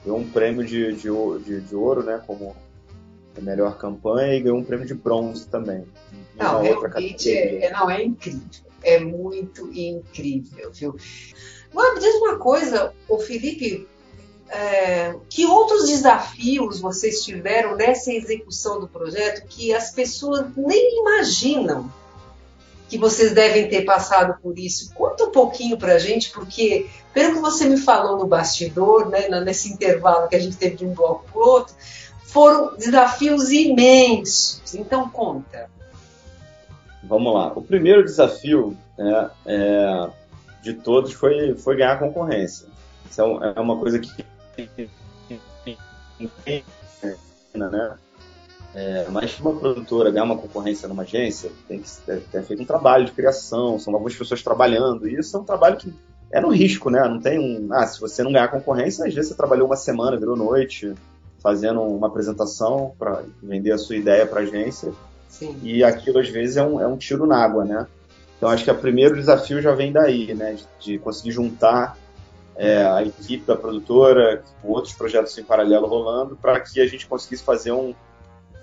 Deu 0.02 0.16
um 0.16 0.26
prêmio 0.26 0.64
de, 0.64 0.94
de, 0.94 1.10
de, 1.44 1.60
de 1.60 1.76
ouro, 1.76 2.02
né? 2.02 2.22
Como 2.26 2.56
a 3.40 3.42
melhor 3.42 3.76
campanha 3.78 4.34
e 4.34 4.40
ganhou 4.40 4.58
um 4.58 4.64
prêmio 4.64 4.86
de 4.86 4.94
bronze 4.94 5.46
também. 5.46 5.84
Não, 6.36 6.62
realmente 6.62 7.30
é, 7.30 7.66
é, 7.66 7.72
não, 7.72 7.90
é 7.90 8.04
incrível. 8.04 8.66
É 8.82 9.00
muito 9.00 9.70
incrível, 9.72 10.70
viu? 10.72 10.96
Mas 11.72 12.00
diz 12.00 12.14
uma 12.16 12.38
coisa, 12.38 12.92
o 13.08 13.18
Felipe, 13.18 13.86
é, 14.48 15.14
que 15.28 15.44
outros 15.44 15.88
desafios 15.88 16.80
vocês 16.80 17.22
tiveram 17.24 17.74
nessa 17.74 18.12
execução 18.12 18.80
do 18.80 18.86
projeto 18.86 19.46
que 19.48 19.74
as 19.74 19.90
pessoas 19.90 20.46
nem 20.56 21.00
imaginam 21.00 21.90
que 22.88 22.96
vocês 22.96 23.32
devem 23.32 23.68
ter 23.68 23.84
passado 23.84 24.38
por 24.40 24.58
isso? 24.58 24.92
Conta 24.94 25.24
um 25.24 25.30
pouquinho 25.32 25.76
para 25.76 25.94
a 25.94 25.98
gente, 25.98 26.30
porque 26.30 26.86
pelo 27.12 27.34
que 27.34 27.40
você 27.40 27.68
me 27.68 27.76
falou 27.76 28.16
no 28.16 28.26
bastidor, 28.26 29.08
né, 29.08 29.28
nesse 29.40 29.72
intervalo 29.72 30.28
que 30.28 30.36
a 30.36 30.38
gente 30.38 30.56
teve 30.56 30.76
de 30.76 30.84
um 30.86 30.94
bloco 30.94 31.24
para 31.32 31.42
outro, 31.42 31.74
foram 32.36 32.76
desafios 32.76 33.50
imensos. 33.50 34.74
Então, 34.74 35.08
conta. 35.08 35.70
Vamos 37.02 37.32
lá. 37.32 37.50
O 37.56 37.62
primeiro 37.62 38.04
desafio 38.04 38.76
né, 38.98 39.30
é, 39.46 40.10
de 40.62 40.74
todos 40.74 41.14
foi, 41.14 41.54
foi 41.54 41.76
ganhar 41.76 41.98
concorrência. 41.98 42.66
Isso 43.10 43.22
é, 43.22 43.54
é 43.56 43.58
uma 43.58 43.78
coisa 43.78 43.98
que. 43.98 44.10
Né? 47.54 47.96
É, 48.74 49.06
mas 49.10 49.40
uma 49.40 49.54
produtora 49.54 50.10
ganhar 50.10 50.24
uma 50.24 50.36
concorrência 50.36 50.86
numa 50.86 51.04
agência 51.04 51.50
tem 51.66 51.80
que 51.80 51.90
ter 52.30 52.42
feito 52.42 52.62
um 52.62 52.66
trabalho 52.66 53.06
de 53.06 53.12
criação, 53.12 53.78
são 53.78 53.94
algumas 53.94 54.14
pessoas 54.14 54.42
trabalhando, 54.42 55.08
e 55.08 55.18
isso 55.18 55.34
é 55.34 55.40
um 55.40 55.44
trabalho 55.44 55.78
que 55.78 55.90
é 56.30 56.38
no 56.38 56.50
risco, 56.50 56.90
né? 56.90 57.02
Não 57.08 57.18
tem 57.18 57.38
um. 57.38 57.72
Ah, 57.72 57.86
se 57.86 57.98
você 57.98 58.22
não 58.22 58.30
ganhar 58.30 58.48
concorrência, 58.48 59.06
às 59.06 59.14
vezes 59.14 59.30
você 59.30 59.36
trabalhou 59.36 59.66
uma 59.66 59.76
semana, 59.76 60.18
virou 60.18 60.36
noite, 60.36 60.94
fazendo 61.42 61.82
uma 61.82 62.06
apresentação 62.06 62.94
para 62.98 63.22
vender 63.42 63.72
a 63.72 63.78
sua 63.78 63.96
ideia 63.96 64.26
para 64.26 64.40
a 64.40 64.42
agência. 64.42 64.92
Sim. 65.28 65.58
E 65.62 65.84
aquilo, 65.84 66.18
às 66.18 66.28
vezes, 66.28 66.56
é 66.56 66.62
um, 66.62 66.80
é 66.80 66.86
um 66.86 66.96
tiro 66.96 67.26
na 67.26 67.42
água, 67.42 67.64
né? 67.64 67.86
Então, 68.36 68.48
acho 68.48 68.64
que 68.64 68.70
o 68.70 68.74
primeiro 68.74 69.16
desafio 69.16 69.60
já 69.60 69.72
vem 69.72 69.92
daí, 69.92 70.34
né? 70.34 70.56
De, 70.80 70.98
conseguir 70.98 71.32
juntar 71.32 71.96
é, 72.56 72.84
a 72.84 73.02
equipe 73.02 73.46
da 73.46 73.56
produtora 73.56 74.42
com 74.62 74.68
outros 74.68 74.94
projetos 74.94 75.36
em 75.36 75.44
paralelo 75.44 75.86
rolando 75.86 76.36
para 76.36 76.60
que 76.60 76.80
a 76.80 76.86
gente 76.86 77.06
conseguisse 77.06 77.42
fazer 77.42 77.72
um, 77.72 77.94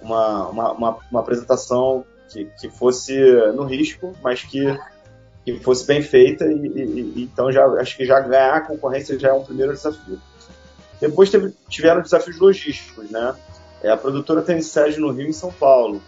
uma, 0.01 0.47
uma, 0.47 0.71
uma, 0.71 0.97
uma, 1.11 1.19
apresentação 1.19 2.03
que, 2.29 2.45
que 2.59 2.69
fosse 2.69 3.15
no 3.55 3.63
risco, 3.63 4.13
mas 4.23 4.43
que, 4.43 4.65
que 5.45 5.59
fosse 5.59 5.85
bem 5.85 6.01
feita. 6.01 6.45
E, 6.45 6.55
e 6.55 7.23
então, 7.23 7.51
já, 7.51 7.65
acho 7.65 7.95
que 7.97 8.05
já 8.05 8.19
ganhar 8.19 8.55
a 8.55 8.61
concorrência 8.61 9.17
já 9.17 9.29
é 9.29 9.33
um 9.33 9.43
primeiro 9.43 9.73
desafio. 9.73 10.19
Depois 11.07 11.29
teve, 11.29 11.53
tiveram 11.67 12.01
desafios 12.01 12.39
logísticos, 12.39 13.11
né? 13.11 13.35
É, 13.81 13.89
a 13.89 13.97
produtora 13.97 14.41
tem 14.41 14.61
sede 14.61 14.99
no 14.99 15.11
Rio 15.11 15.25
e 15.25 15.29
em 15.29 15.33
São 15.33 15.51
Paulo. 15.51 16.01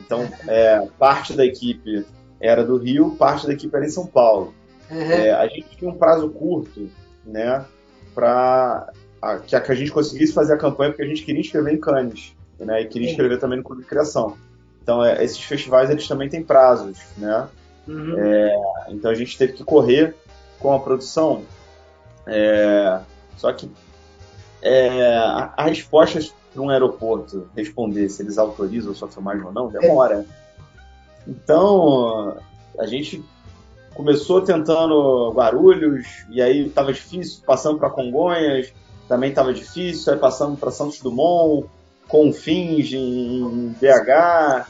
Então, 0.00 0.26
é, 0.46 0.88
parte 0.98 1.34
da 1.34 1.44
equipe 1.44 2.06
era 2.40 2.64
do 2.64 2.78
Rio, 2.78 3.10
parte 3.10 3.46
da 3.46 3.52
equipe 3.52 3.76
era 3.76 3.84
em 3.84 3.90
São 3.90 4.06
Paulo. 4.06 4.54
Uhum. 4.90 4.98
É, 4.98 5.32
a 5.32 5.46
gente 5.48 5.76
tinha 5.76 5.90
um 5.90 5.98
prazo 5.98 6.30
curto, 6.30 6.88
né, 7.26 7.62
para 8.14 8.90
que, 9.46 9.54
a, 9.54 9.60
que 9.60 9.70
a 9.70 9.74
gente 9.74 9.90
conseguisse 9.90 10.32
fazer 10.32 10.54
a 10.54 10.58
campanha, 10.58 10.92
porque 10.92 11.02
a 11.02 11.06
gente 11.06 11.24
queria 11.24 11.42
escrever 11.42 11.74
em 11.74 11.78
Cannes, 11.78 12.34
né, 12.58 12.80
e 12.80 12.86
queria 12.86 13.10
escrever 13.10 13.38
também 13.38 13.58
no 13.58 13.64
Clube 13.64 13.82
de 13.82 13.88
Criação. 13.88 14.38
Então, 14.82 15.04
é, 15.04 15.22
esses 15.22 15.38
festivais, 15.38 15.90
eles 15.90 16.08
também 16.08 16.30
têm 16.30 16.42
prazos, 16.42 16.98
né? 17.18 17.46
Uhum. 17.86 18.18
É, 18.18 18.56
então, 18.88 19.10
a 19.10 19.14
gente 19.14 19.36
teve 19.36 19.52
que 19.52 19.62
correr 19.62 20.14
com 20.58 20.72
a 20.72 20.80
produção. 20.80 21.42
É, 22.26 22.98
só 23.36 23.52
que 23.52 23.70
é, 24.62 25.16
a, 25.16 25.54
a 25.56 25.64
resposta 25.64 26.20
para 26.52 26.62
um 26.62 26.70
aeroporto 26.70 27.48
responder 27.56 28.08
se 28.08 28.22
eles 28.22 28.38
autorizam 28.38 28.92
a 28.92 28.94
sua 28.94 29.08
filmagem 29.08 29.44
ou 29.44 29.52
não 29.52 29.68
demora. 29.68 30.24
Então, 31.26 32.36
a 32.78 32.86
gente 32.86 33.22
começou 33.94 34.40
tentando 34.40 35.30
Guarulhos, 35.32 36.06
e 36.30 36.40
aí 36.40 36.66
estava 36.66 36.92
difícil, 36.92 37.42
passando 37.44 37.78
para 37.78 37.90
Congonhas, 37.90 38.72
também 39.08 39.30
estava 39.30 39.52
difícil, 39.52 40.12
aí 40.12 40.18
passamos 40.18 40.58
para 40.58 40.70
Santos 40.70 41.00
Dumont, 41.00 41.68
Confins 42.06 42.92
em 42.92 43.74
BH. 43.80 44.66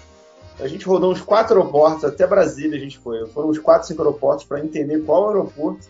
A 0.60 0.66
gente 0.66 0.84
rodou 0.86 1.12
uns 1.12 1.20
quatro 1.20 1.56
aeroportos, 1.56 2.04
até 2.04 2.26
Brasília 2.26 2.76
a 2.76 2.80
gente 2.80 2.98
foi. 2.98 3.26
Foram 3.28 3.50
uns 3.50 3.58
quatro, 3.58 3.86
cinco 3.86 4.02
aeroportos 4.02 4.44
para 4.44 4.60
entender 4.60 5.00
qual 5.04 5.28
aeroporto 5.28 5.86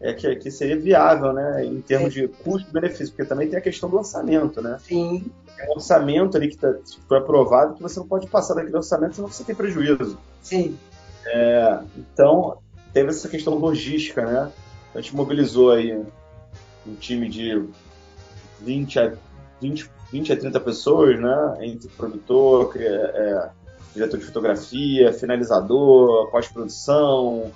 é 0.00 0.14
que, 0.14 0.34
que 0.36 0.50
seria 0.50 0.78
viável, 0.78 1.32
né, 1.32 1.64
em 1.64 1.80
termos 1.82 2.12
de 2.12 2.26
custo-benefício, 2.26 3.08
porque 3.08 3.28
também 3.28 3.48
tem 3.48 3.58
a 3.58 3.62
questão 3.62 3.90
do 3.90 3.98
orçamento, 3.98 4.62
né? 4.62 4.78
Sim. 4.82 5.30
É 5.58 5.68
um 5.68 5.72
orçamento 5.72 6.36
ali 6.38 6.48
que 6.48 6.56
tá, 6.56 6.74
foi 7.06 7.18
aprovado 7.18 7.74
que 7.74 7.82
você 7.82 8.00
não 8.00 8.08
pode 8.08 8.26
passar 8.26 8.54
daquele 8.54 8.76
orçamento, 8.76 9.16
senão 9.16 9.28
você 9.28 9.44
tem 9.44 9.54
prejuízo. 9.54 10.18
Sim. 10.42 10.78
É, 11.26 11.80
então, 11.98 12.58
teve 12.94 13.10
essa 13.10 13.28
questão 13.28 13.54
logística, 13.56 14.24
né? 14.24 14.50
A 14.94 15.00
gente 15.00 15.14
mobilizou 15.14 15.72
aí 15.72 15.94
um 16.86 16.94
time 16.94 17.28
de 17.28 17.62
20 18.62 18.98
a, 18.98 19.12
20, 19.60 19.90
20 20.10 20.32
a 20.32 20.36
30 20.36 20.60
pessoas, 20.60 21.20
né? 21.20 21.58
Entre 21.60 21.88
produtor, 21.90 22.72
é, 22.76 22.84
é, 22.84 23.50
diretor 23.94 24.18
de 24.18 24.24
fotografia, 24.24 25.12
finalizador, 25.12 26.30
pós-produção, 26.30 27.52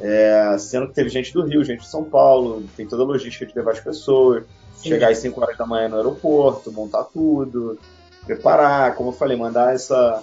é, 0.00 0.56
sendo 0.58 0.88
que 0.88 0.94
teve 0.94 1.08
gente 1.08 1.32
do 1.32 1.44
Rio, 1.44 1.64
gente 1.64 1.80
de 1.80 1.88
São 1.88 2.04
Paulo, 2.04 2.64
tem 2.76 2.86
toda 2.86 3.02
a 3.02 3.06
logística 3.06 3.46
de 3.46 3.54
levar 3.54 3.72
as 3.72 3.80
pessoas, 3.80 4.44
Sim. 4.74 4.90
chegar 4.90 5.10
às 5.10 5.18
5 5.18 5.40
horas 5.40 5.56
da 5.56 5.66
manhã 5.66 5.88
no 5.88 5.96
aeroporto, 5.96 6.70
montar 6.72 7.04
tudo, 7.04 7.78
preparar, 8.24 8.94
como 8.94 9.10
eu 9.10 9.14
falei, 9.14 9.36
mandar 9.36 9.74
essa 9.74 10.22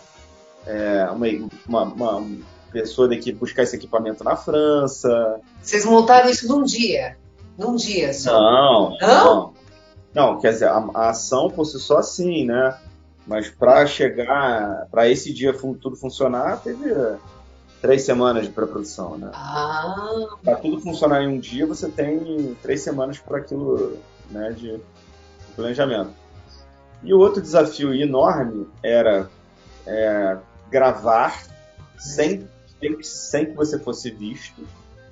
é, 0.66 1.08
uma, 1.12 1.28
uma, 1.68 1.84
uma, 1.84 2.28
pessoa 2.72 3.08
daqui 3.08 3.32
buscar 3.32 3.64
esse 3.64 3.76
equipamento 3.76 4.24
na 4.24 4.36
França. 4.36 5.40
Vocês 5.62 5.86
montaram 5.86 6.30
isso 6.30 6.48
num 6.48 6.64
dia? 6.64 7.18
Num 7.58 7.76
dia 7.76 8.14
só? 8.14 8.32
Não, 8.32 8.98
não. 9.00 9.54
Não, 10.14 10.40
quer 10.40 10.54
dizer, 10.54 10.68
a, 10.68 10.84
a 10.94 11.10
ação 11.10 11.52
si 11.66 11.80
só 11.80 12.02
sim, 12.02 12.46
né? 12.46 12.78
Mas 13.26 13.50
para 13.50 13.86
chegar, 13.86 14.88
para 14.92 15.08
esse 15.08 15.34
dia 15.34 15.54
tudo 15.54 15.96
funcionar, 15.96 16.62
teve 16.62 16.94
três 17.84 18.04
semanas 18.04 18.46
de 18.46 18.52
pré-produção, 18.54 19.17
né? 19.17 19.30
Ah. 19.34 20.38
Para 20.41 20.56
tudo 20.56 20.80
funcionar 20.80 21.22
em 21.22 21.28
um 21.28 21.38
dia, 21.38 21.67
você 21.67 21.89
tem 21.89 22.56
três 22.62 22.80
semanas 22.80 23.19
para 23.19 23.39
aquilo, 23.39 23.98
né, 24.32 24.54
de 24.54 24.80
planejamento. 25.54 26.12
E 27.04 27.13
o 27.13 27.19
outro 27.19 27.41
desafio 27.41 27.93
enorme 27.93 28.69
era 28.82 29.30
é, 29.86 30.38
gravar 30.72 31.43
sem, 31.98 32.48
sem 33.02 33.48
que 33.48 33.54
você 33.54 33.78
fosse 33.78 34.12
visto, 34.12 34.65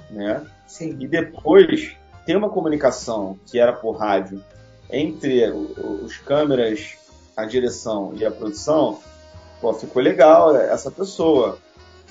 né? 0.10 0.41
Sim. 0.65 0.95
E 0.97 1.05
depois 1.05 1.97
ter 2.25 2.38
uma 2.38 2.49
comunicação 2.49 3.38
que 3.47 3.60
era 3.60 3.73
por 3.73 3.97
rádio 3.97 4.41
entre 4.89 5.51
os 5.51 6.15
câmeras, 6.19 6.95
a 7.36 7.43
direção 7.43 8.13
e 8.15 8.25
a 8.25 8.31
produção. 8.31 8.97
Pô, 9.60 9.73
ficou 9.73 10.01
legal 10.01 10.55
essa 10.55 10.89
pessoa 10.89 11.60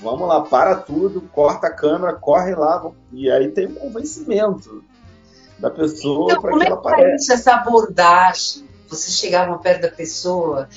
vamos 0.01 0.27
lá, 0.27 0.41
para 0.41 0.75
tudo, 0.75 1.21
corta 1.31 1.67
a 1.67 1.73
câmera, 1.73 2.13
corre 2.13 2.55
lá, 2.55 2.91
e 3.11 3.29
aí 3.29 3.49
tem 3.49 3.67
um 3.67 3.75
convencimento 3.75 4.83
da 5.59 5.69
pessoa 5.69 6.31
então, 6.31 6.41
para 6.41 6.57
que 6.57 6.65
ela 6.65 6.75
apareça. 6.75 7.33
essa 7.33 7.53
abordagem? 7.53 8.67
Você 8.89 9.11
chegava 9.11 9.57
perto 9.59 9.83
da 9.83 9.91
pessoa, 9.91 10.67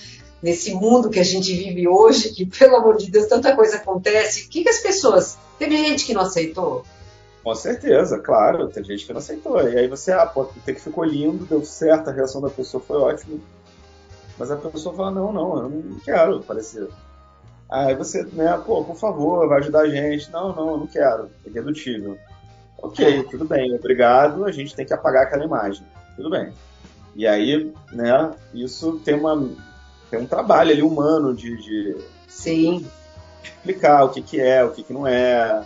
nesse 0.43 0.75
mundo 0.75 1.11
que 1.11 1.19
a 1.19 1.25
gente 1.25 1.53
vive 1.53 1.89
hoje, 1.89 2.31
que 2.31 2.47
pelo 2.47 2.77
amor 2.77 2.97
de 2.97 3.11
Deus 3.11 3.27
tanta 3.27 3.57
coisa 3.57 3.77
acontece, 3.77 4.47
o 4.47 4.49
que, 4.49 4.63
que 4.63 4.69
as 4.69 4.79
pessoas. 4.79 5.39
Teve 5.59 5.77
gente 5.77 6.05
que 6.05 6.15
não 6.15 6.23
aceitou? 6.23 6.85
Com 7.43 7.55
certeza, 7.55 8.19
claro, 8.19 8.69
tem 8.69 8.85
gente 8.85 9.05
que 9.07 9.13
não 9.13 9.19
aceitou. 9.19 9.61
E 9.69 9.79
aí 9.79 9.89
você, 9.89 10.13
ah, 10.13 10.27
pô, 10.27 10.45
tem 10.65 10.75
que 10.75 10.81
ficou 10.81 11.05
lindo, 11.05 11.45
deu 11.45 11.65
certo, 11.65 12.09
a 12.09 12.13
reação 12.13 12.41
da 12.41 12.51
pessoa 12.51 12.83
foi 12.83 12.97
ótima. 12.97 13.39
Mas 14.39 14.51
a 14.51 14.57
pessoa 14.57 14.95
fala, 14.95 15.11
não, 15.11 15.33
não, 15.33 15.57
eu 15.59 15.69
não 15.69 15.99
quero 16.01 16.41
parecer 16.41 16.89
Aí 17.71 17.95
você, 17.95 18.23
né, 18.25 18.61
pô, 18.65 18.85
por 18.85 18.97
favor, 18.97 19.49
vai 19.49 19.61
ajudar 19.61 19.83
a 19.83 19.89
gente. 19.89 20.31
Não, 20.31 20.55
não, 20.55 20.71
eu 20.71 20.77
não 20.79 20.87
quero. 20.87 21.31
É 21.47 21.51
redutível. 21.51 22.19
Ok, 22.79 23.25
tudo 23.31 23.45
bem, 23.45 23.75
obrigado. 23.75 24.45
A 24.45 24.53
gente 24.53 24.75
tem 24.75 24.85
que 24.85 24.93
apagar 24.93 25.25
aquela 25.25 25.45
imagem. 25.45 25.87
Tudo 26.17 26.31
bem. 26.31 26.53
E 27.17 27.27
aí, 27.27 27.73
né, 27.93 28.33
isso 28.53 29.01
tem 29.05 29.15
uma 29.15 29.37
tem 30.11 30.21
um 30.21 30.27
trabalho 30.27 30.71
ali 30.71 30.83
humano 30.83 31.35
de, 31.35 31.57
de 31.57 31.97
Sim. 32.29 32.87
explicar 33.43 34.05
o 34.05 34.11
que, 34.11 34.23
que 34.23 34.41
é, 34.41 34.63
o 34.63 34.71
que, 34.71 34.83
que 34.83 34.93
não 34.93 35.07
é. 35.07 35.65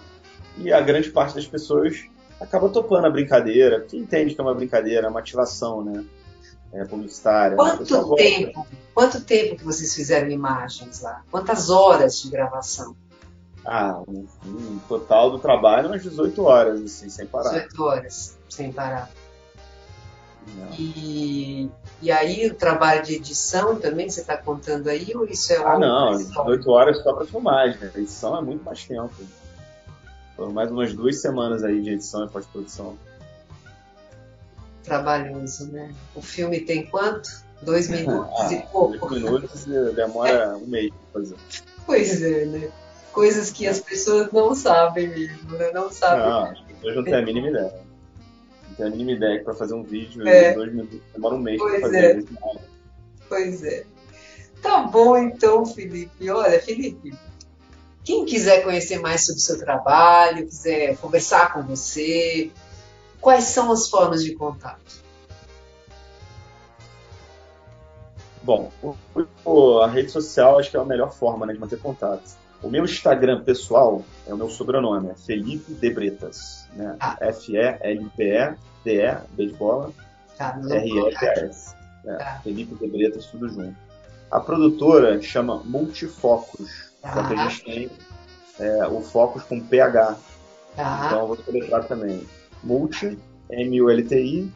E 0.57 0.73
a 0.73 0.81
grande 0.81 1.11
parte 1.11 1.35
das 1.35 1.47
pessoas 1.47 2.05
acaba 2.41 2.69
topando 2.69 3.07
a 3.07 3.11
brincadeira, 3.11 3.81
porque 3.81 3.97
entende 3.97 4.35
que 4.35 4.41
é 4.41 4.45
uma 4.45 4.55
brincadeira, 4.55 5.07
é 5.07 5.11
uma 5.11 5.21
ativação, 5.21 5.85
né? 5.85 6.05
É, 6.73 6.85
publicitária. 6.85 7.57
Né? 7.57 7.57
Quanto 7.57 8.15
tempo? 8.15 8.67
Quanto 8.95 9.21
tempo 9.21 9.57
que 9.57 9.65
vocês 9.65 9.95
fizeram 9.95 10.29
imagens 10.29 11.01
lá? 11.01 11.23
Quantas 11.31 11.71
horas 11.71 12.21
de 12.21 12.31
gravação? 12.31 12.97
Ah, 13.65 14.01
um, 14.09 14.27
um 14.47 14.79
total 14.89 15.31
do 15.31 15.39
trabalho 15.39 15.89
umas 15.89 16.03
18 16.03 16.43
horas, 16.43 16.83
assim, 16.83 17.09
sem 17.09 17.27
parar. 17.27 17.51
18 17.51 17.83
horas, 17.85 18.39
sem 18.49 18.73
parar. 18.73 19.11
E, 20.79 21.69
e 22.01 22.11
aí 22.11 22.47
o 22.47 22.55
trabalho 22.55 23.03
de 23.03 23.17
edição 23.17 23.77
também 23.77 24.09
você 24.09 24.21
está 24.21 24.37
contando 24.37 24.89
aí 24.89 25.13
ou 25.15 25.27
isso 25.27 25.53
é 25.53 25.57
Ah, 25.57 25.79
não, 25.79 26.17
18 26.17 26.71
horas 26.71 27.03
só 27.03 27.13
para 27.13 27.27
filmagem. 27.27 27.79
A 27.83 27.99
edição 27.99 28.37
é 28.37 28.41
muito 28.41 28.65
mais 28.65 28.85
tempo. 28.85 29.13
Foram 30.35 30.53
mais 30.53 30.71
umas 30.71 30.95
duas 30.95 31.21
semanas 31.21 31.63
aí 31.63 31.83
de 31.83 31.91
edição 31.91 32.25
e 32.25 32.29
pós-produção 32.29 32.97
trabalhoso, 34.89 35.71
né? 35.71 35.93
O 36.15 36.23
filme 36.23 36.61
tem 36.61 36.87
quanto? 36.87 37.29
Dois 37.63 37.89
minutos 37.91 38.41
ah, 38.41 38.53
e 38.53 38.63
pouco. 38.63 39.09
Dois 39.09 39.23
minutos 39.23 39.65
demora 39.95 40.57
um 40.57 40.67
mês 40.67 40.91
para 41.13 41.21
fazer. 41.21 41.37
Pois 41.87 42.23
é, 42.23 42.45
né? 42.47 42.71
Coisas 43.13 43.51
que 43.51 43.67
as 43.67 43.81
pessoas 43.81 44.31
não 44.33 44.55
sabem 44.55 45.09
mesmo, 45.09 45.57
né? 45.57 45.71
Não 45.73 45.91
sabem. 45.91 46.25
Não, 46.25 46.45
as 46.45 46.61
pessoas 46.61 46.97
não 46.97 47.05
têm 47.05 47.15
a 47.15 47.23
mínima 47.23 47.49
ideia. 47.49 47.75
Não 48.69 48.75
tem 48.77 48.87
a 48.87 48.91
mínima 48.91 49.13
ideia 49.13 49.39
que 49.39 49.45
para 49.45 49.55
fazer 49.55 49.75
um 49.75 49.83
vídeo 49.83 50.27
é. 50.27 50.55
dois 50.55 50.71
minutos 50.71 51.01
demora 51.13 51.35
um 51.35 51.41
mês 51.41 51.61
para 51.61 51.81
fazer. 51.81 52.19
É. 52.21 52.59
Pois 53.29 53.63
é. 53.65 53.85
Tá 54.63 54.83
bom 54.83 55.17
então, 55.17 55.65
Felipe. 55.67 56.31
Olha, 56.31 56.61
Felipe, 56.61 57.13
quem 58.09 58.25
quiser 58.25 58.63
conhecer 58.63 58.99
mais 58.99 59.27
sobre 59.27 59.39
o 59.39 59.43
seu 59.43 59.59
trabalho, 59.59 60.47
quiser 60.47 60.97
conversar 60.97 61.53
com 61.53 61.63
você, 61.63 62.51
Quais 63.21 63.45
são 63.45 63.71
as 63.73 63.89
formas 63.89 64.23
de 64.25 64.35
contato? 64.35 65.09
Bom, 68.43 68.71
a 69.83 69.87
rede 69.89 70.11
social 70.11 70.59
acho 70.59 70.71
que 70.71 70.77
é 70.77 70.81
a 70.81 70.85
melhor 70.85 71.13
forma 71.13 71.45
né, 71.45 71.53
de 71.53 71.59
manter 71.59 71.79
contato. 71.79 72.37
O 72.63 72.69
meu 72.69 72.85
Instagram 72.85 73.45
pessoal 73.45 74.03
é 74.27 74.33
o 74.33 74.37
meu 74.37 74.49
sobrenome, 74.49 75.11
é 75.11 75.15
Felipe 75.15 75.73
Debretas. 75.75 76.67
Né? 76.73 76.97
Ah. 76.99 77.17
F-E-L-P-E-D-E, 77.21 79.17
B 79.33 79.47
de 79.47 79.55
bola, 79.55 79.93
tá, 80.37 80.59
R-E-T-A-S. 80.71 81.75
É, 82.07 82.15
tá. 82.15 82.41
Felipe 82.43 82.75
Debretas, 82.75 83.27
tudo 83.27 83.49
junto. 83.49 83.77
A 84.31 84.41
produtora 84.41 85.21
chama 85.23 85.63
Multifocus, 85.65 86.91
tá. 87.03 87.15
só 87.15 87.29
que 87.29 87.35
a 87.35 87.49
gente 87.49 87.65
tem 87.65 87.91
é, 88.59 88.87
o 88.87 89.01
Focus 89.01 89.43
com 89.45 89.61
PH. 89.61 90.17
Tá. 90.75 91.03
Então 91.07 91.21
eu 91.21 91.27
vou 91.27 91.37
soletrar 91.37 91.87
também. 91.87 92.27
Multi, 92.63 93.19
M-U-L-T-I, 93.51 94.53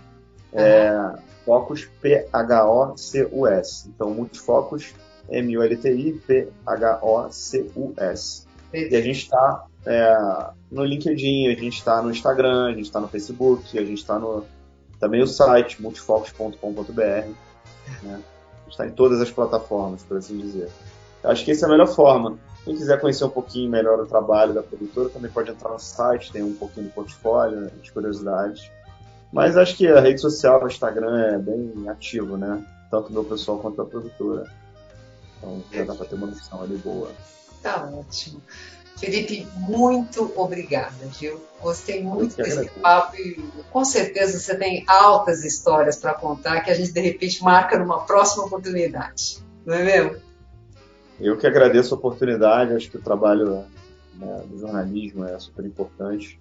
é, 0.52 1.14
Focus, 1.44 1.88
P-H-O-C-U-S. 2.00 3.88
Então, 3.88 4.10
Multifocus, 4.14 4.94
M-U-L-T-I, 5.30 6.12
P-H-O-C-U-S. 6.26 7.32
E 8.72 8.96
a 8.96 9.00
gente 9.02 9.18
está 9.18 9.66
é, 9.84 10.50
no 10.70 10.84
LinkedIn, 10.84 11.48
a 11.48 11.54
gente 11.54 11.78
está 11.78 12.00
no 12.02 12.10
Instagram, 12.10 12.66
a 12.66 12.72
gente 12.72 12.84
está 12.84 13.00
no 13.00 13.08
Facebook, 13.08 13.78
a 13.78 13.84
gente 13.84 13.98
está 13.98 14.18
no 14.18 14.44
também 14.98 15.20
o 15.20 15.26
site 15.26 15.82
multifocus.com.br. 15.82 17.02
Né? 17.02 17.34
A 18.04 18.14
gente 18.14 18.70
está 18.70 18.86
em 18.86 18.92
todas 18.92 19.20
as 19.20 19.30
plataformas, 19.30 20.04
por 20.04 20.16
assim 20.16 20.38
dizer. 20.38 20.70
Acho 21.24 21.44
que 21.44 21.52
essa 21.52 21.66
é 21.66 21.68
a 21.68 21.70
melhor 21.70 21.88
forma. 21.88 22.38
Quem 22.64 22.76
quiser 22.76 23.00
conhecer 23.00 23.24
um 23.24 23.30
pouquinho 23.30 23.70
melhor 23.70 23.98
o 23.98 24.06
trabalho 24.06 24.54
da 24.54 24.62
produtora, 24.62 25.08
também 25.08 25.30
pode 25.30 25.50
entrar 25.50 25.70
no 25.70 25.78
site, 25.78 26.32
tem 26.32 26.42
um 26.42 26.54
pouquinho 26.54 26.86
do 26.86 26.92
portfólio, 26.92 27.70
de 27.82 27.90
curiosidades. 27.90 28.70
Mas 29.32 29.56
acho 29.56 29.76
que 29.76 29.88
a 29.88 30.00
rede 30.00 30.20
social, 30.20 30.62
o 30.62 30.66
Instagram, 30.66 31.18
é 31.18 31.38
bem 31.38 31.88
ativo, 31.88 32.36
né? 32.36 32.64
Tanto 32.90 33.08
o 33.08 33.12
meu 33.12 33.24
pessoal 33.24 33.58
quanto 33.58 33.80
a 33.82 33.86
produtora. 33.86 34.48
Então 35.38 35.62
já 35.72 35.84
dá 35.84 35.94
para 35.94 36.06
ter 36.06 36.14
uma 36.14 36.26
noção 36.28 36.62
ali 36.62 36.76
boa. 36.76 37.10
Tá 37.62 37.88
ótimo. 37.92 38.40
Felipe, 38.96 39.48
muito 39.56 40.32
obrigada, 40.36 40.94
viu? 41.18 41.42
Gostei 41.60 42.02
muito 42.04 42.36
desse 42.36 42.52
agradeço. 42.52 42.80
papo 42.80 43.16
e 43.16 43.42
com 43.72 43.84
certeza 43.84 44.38
você 44.38 44.54
tem 44.54 44.84
altas 44.86 45.42
histórias 45.44 45.96
para 45.96 46.14
contar 46.14 46.60
que 46.60 46.70
a 46.70 46.74
gente 46.74 46.92
de 46.92 47.00
repente 47.00 47.42
marca 47.42 47.78
numa 47.78 48.04
próxima 48.04 48.44
oportunidade. 48.44 49.42
Não 49.64 49.74
é 49.74 49.82
mesmo? 49.82 50.31
Eu 51.22 51.36
que 51.36 51.46
agradeço 51.46 51.94
a 51.94 51.98
oportunidade, 51.98 52.74
acho 52.74 52.90
que 52.90 52.96
o 52.96 53.00
trabalho 53.00 53.64
né, 54.14 54.42
do 54.48 54.58
jornalismo 54.58 55.24
é 55.24 55.38
super 55.38 55.64
importante 55.64 56.40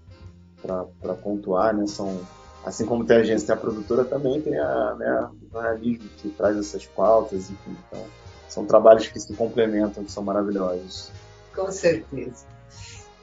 para 0.59 1.13
pontuar, 1.13 1.75
né? 1.75 1.85
São, 1.85 2.19
assim 2.65 2.85
como 2.85 3.05
tem 3.05 3.17
a 3.17 3.19
agência, 3.19 3.45
tem 3.45 3.55
a 3.55 3.59
produtora, 3.59 4.03
também 4.03 4.41
tem 4.41 4.57
a, 4.57 4.95
né, 4.95 5.29
o 5.43 5.51
jornalismo 5.53 6.09
que 6.17 6.29
traz 6.29 6.57
essas 6.57 6.85
pautas, 6.87 7.51
enfim. 7.51 7.77
Então, 7.87 8.03
são 8.49 8.65
trabalhos 8.65 9.07
que 9.07 9.19
se 9.19 9.33
complementam, 9.35 10.03
que 10.03 10.11
são 10.11 10.23
maravilhosos. 10.23 11.11
Com 11.55 11.71
certeza. 11.71 12.45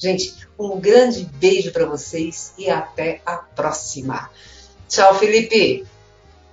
Gente, 0.04 0.34
um 0.58 0.78
grande 0.78 1.24
beijo 1.24 1.72
para 1.72 1.86
vocês 1.86 2.52
e 2.58 2.68
até 2.68 3.22
a 3.24 3.36
próxima. 3.38 4.28
Tchau, 4.86 5.14
Felipe. 5.14 5.86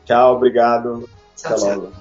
Tchau, 0.06 0.38
obrigado. 0.38 1.10
Tchau, 1.36 1.52
até 1.52 1.60
tchau. 1.60 1.76
logo. 1.76 2.01